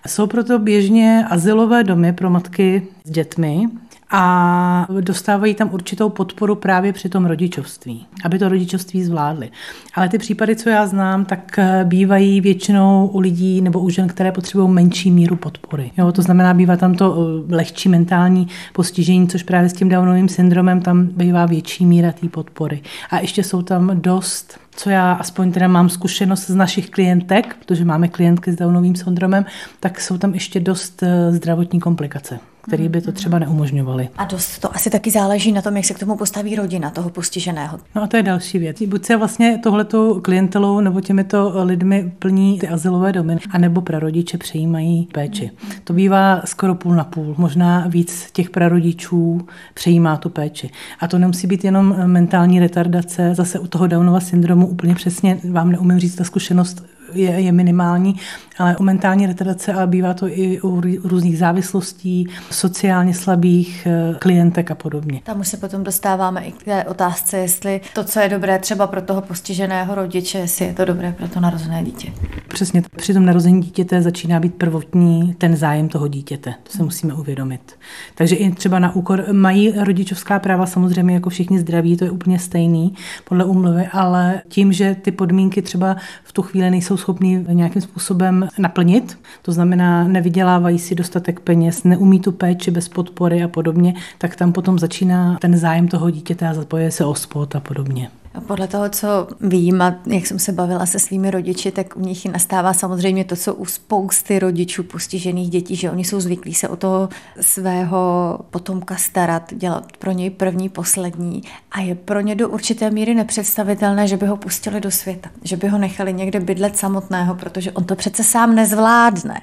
Jsou 0.07 0.27
proto 0.27 0.59
běžně 0.59 1.25
asilové 1.31 1.85
domy 1.85 2.13
pro 2.13 2.31
matky 2.31 2.87
s 3.05 3.11
dětmi, 3.11 3.69
a 4.15 4.87
dostávají 5.01 5.55
tam 5.55 5.69
určitou 5.73 6.09
podporu 6.09 6.55
právě 6.55 6.93
při 6.93 7.09
tom 7.09 7.27
rodičovství, 7.27 8.07
aby 8.25 8.39
to 8.39 8.49
rodičovství 8.49 9.05
zvládli. 9.05 9.51
Ale 9.95 10.09
ty 10.09 10.19
případy, 10.19 10.57
co 10.57 10.69
já 10.69 10.87
znám, 10.87 11.25
tak 11.25 11.59
eh, 11.59 11.85
bývají 11.85 12.41
většinou 12.41 13.07
u 13.07 13.21
lidí 13.21 13.61
nebo 13.61 13.81
u 13.81 13.91
žen, 13.91 14.09
které 14.09 14.33
potřebují 14.33 14.71
menší 14.71 15.11
míru 15.11 15.37
podpory. 15.37 15.91
Jo, 15.97 16.13
to 16.13 16.23
znamená, 16.23 16.55
bývá 16.55 16.77
tam 16.77 16.95
to 16.95 17.17
eh, 17.51 17.55
lehčí 17.55 17.89
mentální 17.89 18.49
postižení, 18.73 19.29
což 19.29 19.43
právě 19.43 19.69
s 19.69 19.73
tím 19.73 19.89
Downovým 19.89 20.29
syndromem 20.29 20.81
tam 20.81 21.07
bývá 21.07 21.47
větší 21.47 21.87
míra 21.87 22.13
té 22.13 22.29
podpory. 22.29 22.83
A 23.11 23.19
ještě 23.19 23.45
jsou 23.45 23.63
tam 23.63 23.91
dost 24.01 24.63
co 24.77 24.91
já 24.91 25.13
aspoň 25.13 25.53
teda 25.53 25.69
mám 25.69 25.89
zkušenost 25.89 26.47
z 26.47 26.55
našich 26.55 26.91
klientek, 26.91 27.57
protože 27.65 27.85
máme 27.85 28.09
klientky 28.09 28.53
s 28.53 28.57
Downovým 28.57 28.97
syndromem, 28.97 29.45
tak 29.81 30.01
jsou 30.01 30.19
tam 30.19 30.35
ještě 30.35 30.61
dost 30.61 31.03
eh, 31.03 31.33
zdravotní 31.33 31.81
komplikace 31.81 32.39
který 32.63 32.89
by 32.89 33.01
to 33.01 33.13
třeba 33.13 33.39
neumožňovali. 33.39 34.09
A 34.17 34.25
dost 34.25 34.59
to 34.59 34.75
asi 34.75 34.91
taky 34.91 35.11
záleží 35.11 35.53
na 35.53 35.63
tom, 35.63 35.77
jak 35.77 35.85
se 35.85 35.95
k 35.95 35.99
tomu 35.99 36.17
postaví 36.17 36.57
rodina 36.57 36.91
toho 36.91 37.11
postiženého. 37.11 37.79
No 37.95 38.03
a 38.03 38.07
to 38.07 38.17
je 38.17 38.23
další 38.23 38.59
věc. 38.59 38.83
Buď 38.83 39.05
se 39.05 39.17
vlastně 39.17 39.59
tohletou 39.59 40.21
klientelou 40.21 40.81
nebo 40.81 41.01
těmito 41.01 41.53
lidmi 41.65 42.13
plní 42.19 42.59
ty 42.59 42.69
asilové 42.69 43.13
domy, 43.13 43.39
anebo 43.51 43.81
prarodiče 43.81 44.39
přejímají 44.39 45.09
péči. 45.13 45.51
To 45.85 45.93
bývá 45.93 46.43
skoro 46.45 46.75
půl 46.75 46.95
na 46.95 47.05
půl. 47.05 47.35
Možná 47.39 47.85
víc 47.89 48.29
těch 48.33 48.51
prarodičů 48.51 49.47
přejímá 49.75 50.17
tu 50.17 50.29
péči. 50.29 50.71
A 51.01 51.09
to 51.09 51.19
nemusí 51.19 51.47
být 51.47 51.65
jenom 51.65 51.95
mentální 52.07 52.61
retardace. 52.61 53.35
Zase 53.35 53.59
u 53.59 53.67
toho 53.67 53.87
Downova 53.87 54.21
syndromu 54.21 54.67
úplně 54.67 54.95
přesně 54.95 55.39
vám 55.51 55.73
neumím 55.73 55.99
říct 55.99 56.15
ta 56.15 56.25
zkušenost 56.25 56.85
je, 57.15 57.31
je 57.31 57.53
minimální, 57.53 58.17
ale 58.59 58.77
u 58.77 58.83
mentální 58.83 59.27
retardace, 59.27 59.73
ale 59.73 59.87
bývá 59.87 60.15
to 60.15 60.29
i 60.29 60.61
u 60.61 60.81
různých 61.05 61.39
závislostí, 61.39 62.29
sociálně 62.51 63.15
slabých 63.15 63.87
eh, 63.87 64.15
klientek 64.19 64.71
a 64.71 64.75
podobně. 64.75 65.21
Tam 65.25 65.41
už 65.41 65.49
se 65.49 65.57
potom 65.57 65.85
dostáváme 65.85 66.45
i 66.45 66.53
k 66.53 66.63
té 66.63 66.85
otázce, 66.85 67.39
jestli 67.39 67.81
to, 67.95 68.05
co 68.05 68.21
je 68.21 68.29
dobré 68.29 68.59
třeba 68.59 68.87
pro 68.87 69.03
toho 69.03 69.21
postiženého 69.21 69.95
rodiče, 69.95 70.39
jestli 70.39 70.65
je 70.65 70.75
to 70.75 70.85
dobré 70.85 71.13
pro 71.13 71.29
to 71.29 71.41
narozené 71.41 71.85
dítě. 71.85 72.13
Přesně, 72.49 72.83
při 72.97 73.15
tom 73.15 73.25
narození 73.25 73.61
dítěte 73.61 74.03
začíná 74.03 74.41
být 74.41 74.55
prvotní 74.55 75.35
ten 75.39 75.57
zájem 75.57 75.89
toho 75.89 76.09
dítěte. 76.09 76.55
To 76.63 76.73
se 76.73 76.83
musíme 76.83 77.15
uvědomit. 77.15 77.73
Takže 78.15 78.37
i 78.37 78.53
třeba 78.53 78.79
na 78.79 78.95
úkor 78.95 79.25
mají 79.33 79.73
rodičovská 79.85 80.39
práva 80.39 80.67
samozřejmě 80.67 81.15
jako 81.15 81.31
všichni 81.31 81.59
zdraví, 81.59 81.97
to 81.97 82.05
je 82.05 82.11
úplně 82.11 82.39
stejný 82.39 82.95
podle 83.25 83.45
úmluvy, 83.45 83.87
ale 83.93 84.43
tím, 84.49 84.73
že 84.73 84.97
ty 85.03 85.11
podmínky 85.13 85.63
třeba 85.63 85.97
v 86.25 86.33
tu 86.33 86.43
chvíli 86.43 86.71
nejsou 86.71 86.97
schopní 86.97 87.47
nějakým 87.49 87.83
způsobem 87.83 88.42
naplnit, 88.59 89.19
to 89.43 89.53
znamená, 89.53 90.09
nevydělávají 90.09 90.79
si 90.79 90.95
dostatek 90.95 91.41
peněz, 91.41 91.85
neumí 91.85 92.21
tu 92.21 92.33
péči 92.33 92.71
bez 92.71 92.89
podpory 92.89 93.43
a 93.43 93.49
podobně, 93.49 93.95
tak 94.19 94.37
tam 94.37 94.53
potom 94.53 94.79
začíná 94.79 95.39
ten 95.41 95.57
zájem 95.57 95.89
toho 95.89 96.11
dítěte 96.11 96.49
a 96.49 96.55
zapojuje 96.55 96.91
se 96.91 97.05
o 97.05 97.15
sport 97.15 97.57
a 97.57 97.61
podobně. 97.61 98.11
Podle 98.41 98.69
toho, 98.69 98.89
co 98.89 99.29
vím 99.41 99.83
a 99.83 99.95
jak 100.07 100.27
jsem 100.27 100.39
se 100.39 100.53
bavila 100.53 100.87
se 100.87 100.99
svými 100.99 101.31
rodiči, 101.31 101.71
tak 101.71 101.97
u 101.97 102.01
nich 102.01 102.27
nastává 102.27 102.73
samozřejmě 102.73 103.25
to, 103.25 103.37
co 103.37 103.55
u 103.55 103.65
spousty 103.65 104.39
rodičů 104.39 104.83
postižených 104.83 105.51
dětí, 105.51 105.77
že 105.77 105.91
oni 105.91 106.05
jsou 106.05 106.21
zvyklí 106.21 106.55
se 106.55 106.69
o 106.69 106.77
toho 106.77 107.09
svého 107.41 108.39
potomka 108.51 108.97
starat, 108.97 109.55
dělat 109.55 109.97
pro 109.99 110.13
něj 110.13 110.31
první, 110.31 110.69
poslední 110.69 111.43
a 111.71 111.81
je 111.81 111.95
pro 111.95 112.21
ně 112.21 112.35
do 112.35 112.49
určité 112.49 112.91
míry 112.91 113.15
nepředstavitelné, 113.15 114.09
že 114.09 114.17
by 114.17 114.27
ho 114.27 114.37
pustili 114.37 114.81
do 114.81 114.91
světa, 114.91 115.31
že 115.43 115.57
by 115.57 115.69
ho 115.69 115.79
nechali 115.79 116.13
někde 116.13 116.41
bydlet 116.41 116.77
samotného, 116.77 117.35
protože 117.35 117.73
on 117.73 117.85
to 117.85 117.97
přece 117.97 118.25
sám 118.25 118.55
nezvládne. 118.55 119.41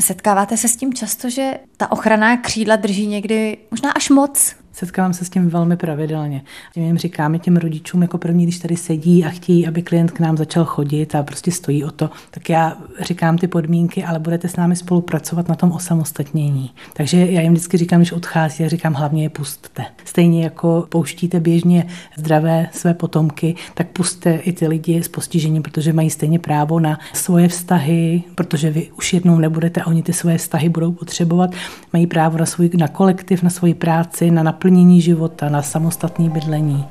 Setkáváte 0.00 0.56
se 0.56 0.68
s 0.68 0.76
tím 0.76 0.94
často, 0.94 1.30
že 1.30 1.54
ta 1.76 1.92
ochranná 1.92 2.36
křídla 2.36 2.76
drží 2.76 3.06
někdy 3.06 3.58
možná 3.70 3.90
až 3.90 4.10
moc 4.10 4.54
Setkávám 4.72 5.12
se 5.12 5.24
s 5.24 5.30
tím 5.30 5.48
velmi 5.48 5.76
pravidelně. 5.76 6.42
Tím 6.74 6.84
jim 6.84 6.98
říkáme 6.98 7.38
těm 7.38 7.56
rodičům 7.56 8.02
jako 8.02 8.18
první, 8.18 8.44
když 8.44 8.58
tady 8.58 8.76
sedí 8.76 9.24
a 9.24 9.28
chtějí, 9.28 9.66
aby 9.66 9.82
klient 9.82 10.10
k 10.10 10.20
nám 10.20 10.36
začal 10.36 10.64
chodit 10.64 11.14
a 11.14 11.22
prostě 11.22 11.52
stojí 11.52 11.84
o 11.84 11.90
to, 11.90 12.10
tak 12.30 12.50
já 12.50 12.76
říkám 13.00 13.38
ty 13.38 13.46
podmínky, 13.46 14.04
ale 14.04 14.18
budete 14.18 14.48
s 14.48 14.56
námi 14.56 14.76
spolupracovat 14.76 15.48
na 15.48 15.54
tom 15.54 15.72
osamostatnění. 15.72 16.70
Takže 16.92 17.26
já 17.26 17.40
jim 17.40 17.52
vždycky 17.52 17.76
říkám, 17.76 18.00
když 18.00 18.12
odchází, 18.12 18.62
já 18.62 18.68
říkám, 18.68 18.94
hlavně 18.94 19.22
je 19.22 19.30
pustte. 19.30 19.84
Stejně 20.04 20.44
jako 20.44 20.86
pouštíte 20.88 21.40
běžně 21.40 21.86
zdravé 22.16 22.68
své 22.72 22.94
potomky, 22.94 23.54
tak 23.74 23.88
puste 23.88 24.34
i 24.34 24.52
ty 24.52 24.68
lidi 24.68 25.02
s 25.02 25.08
postižením, 25.08 25.62
protože 25.62 25.92
mají 25.92 26.10
stejně 26.10 26.38
právo 26.38 26.80
na 26.80 26.98
svoje 27.12 27.48
vztahy, 27.48 28.22
protože 28.34 28.70
vy 28.70 28.90
už 28.98 29.12
jednou 29.12 29.38
nebudete 29.38 29.80
a 29.80 29.86
oni 29.86 30.02
ty 30.02 30.12
svoje 30.12 30.38
vztahy 30.38 30.68
budou 30.68 30.92
potřebovat. 30.92 31.50
Mají 31.92 32.06
právo 32.06 32.38
na 32.38 32.46
svůj 32.46 32.70
na 32.76 32.88
kolektiv, 32.88 33.42
na 33.42 33.50
svoji 33.50 33.74
práci, 33.74 34.30
na 34.30 34.42
naplnění 34.62 35.00
života, 35.00 35.48
na 35.48 35.62
samostatné 35.62 36.28
bydlení. 36.30 36.88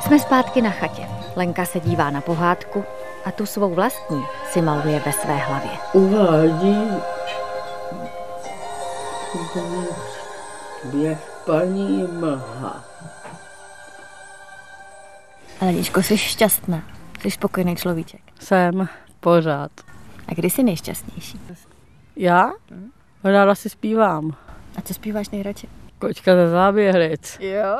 Jsme 0.00 0.18
zpátky 0.18 0.62
na 0.62 0.70
chatě. 0.70 1.08
Lenka 1.36 1.64
se 1.64 1.80
dívá 1.80 2.10
na 2.10 2.20
pohádku 2.20 2.84
a 3.24 3.30
tu 3.30 3.46
svou 3.46 3.74
vlastní 3.74 4.22
si 4.50 4.62
maluje 4.62 5.02
ve 5.06 5.12
své 5.12 5.36
hlavě. 5.36 5.70
Uvádí 5.92 6.76
běh 10.84 11.42
paní 11.46 12.02
mlha. 12.02 12.84
Leničko, 15.62 16.02
jsi 16.02 16.18
šťastná. 16.18 16.82
Jsi 17.20 17.30
spokojený 17.30 17.76
človíček. 17.76 18.20
Jsem 18.40 18.88
pořád. 19.20 19.70
A 20.28 20.34
kdy 20.34 20.50
jsi 20.50 20.62
nejšťastnější? 20.62 21.40
Já? 22.16 22.50
Ráda 23.32 23.54
si 23.54 23.68
zpívám. 23.68 24.30
A 24.76 24.80
co 24.80 24.94
zpíváš 24.94 25.30
nejradši? 25.30 25.68
Kočka 25.98 26.34
ze 26.34 26.48
záběhlic. 26.48 27.38
Jo? 27.40 27.76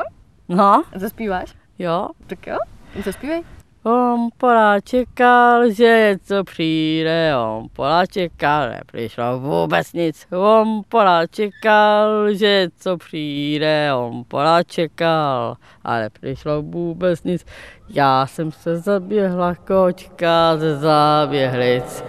No. 0.49 0.85
A 0.95 0.99
co 0.99 1.09
zpíváš? 1.09 1.55
Jo. 1.79 2.09
Tak 2.27 2.47
jo, 2.47 2.57
co 3.05 3.13
zpívej? 3.13 3.43
On 3.83 4.29
pola 4.37 4.81
čekal, 4.81 5.71
že 5.71 6.09
něco 6.11 6.45
přijde, 6.45 7.33
on 7.37 7.67
pola 7.73 8.07
čekal, 8.07 8.69
nepřišlo 8.71 9.41
vůbec 9.41 9.93
nic. 9.93 10.27
On 10.31 10.83
pola 10.89 11.27
čekal, 11.27 12.35
že 12.35 12.69
co 12.79 12.97
přijde, 12.97 13.91
on 13.95 14.25
pola 14.29 14.63
čekal, 14.63 15.57
ale 15.85 16.01
nepřišlo 16.01 16.63
vůbec 16.63 17.23
nic. 17.23 17.47
Já 17.89 18.27
jsem 18.27 18.53
se 18.53 18.77
zaběhla 18.77 19.55
kočka 19.55 20.57
ze 20.57 20.77
záběhlic. 20.77 22.05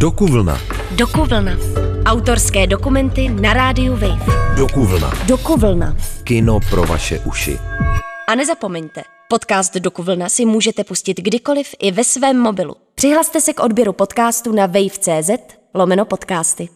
Dokuvlna. 0.00 0.58
Dokuvlna. 0.96 1.52
Autorské 2.06 2.66
dokumenty 2.66 3.28
na 3.28 3.52
rádiu 3.52 3.92
Wave. 3.92 4.24
Dokuvlna. 4.56 5.12
Dokuvlna. 5.26 5.96
Kino 6.24 6.60
pro 6.70 6.84
vaše 6.84 7.18
uši. 7.18 7.58
A 8.28 8.34
nezapomeňte, 8.34 9.02
podcast 9.28 9.76
Dokuvlna 9.76 10.28
si 10.28 10.44
můžete 10.44 10.84
pustit 10.84 11.20
kdykoliv 11.20 11.74
i 11.78 11.92
ve 11.92 12.04
svém 12.04 12.38
mobilu. 12.38 12.74
Přihlaste 12.94 13.40
se 13.40 13.52
k 13.52 13.60
odběru 13.60 13.92
podcastu 13.92 14.52
na 14.52 14.66
wave.cz 14.66 15.30
lomeno 15.74 16.04
podcasty. 16.04 16.68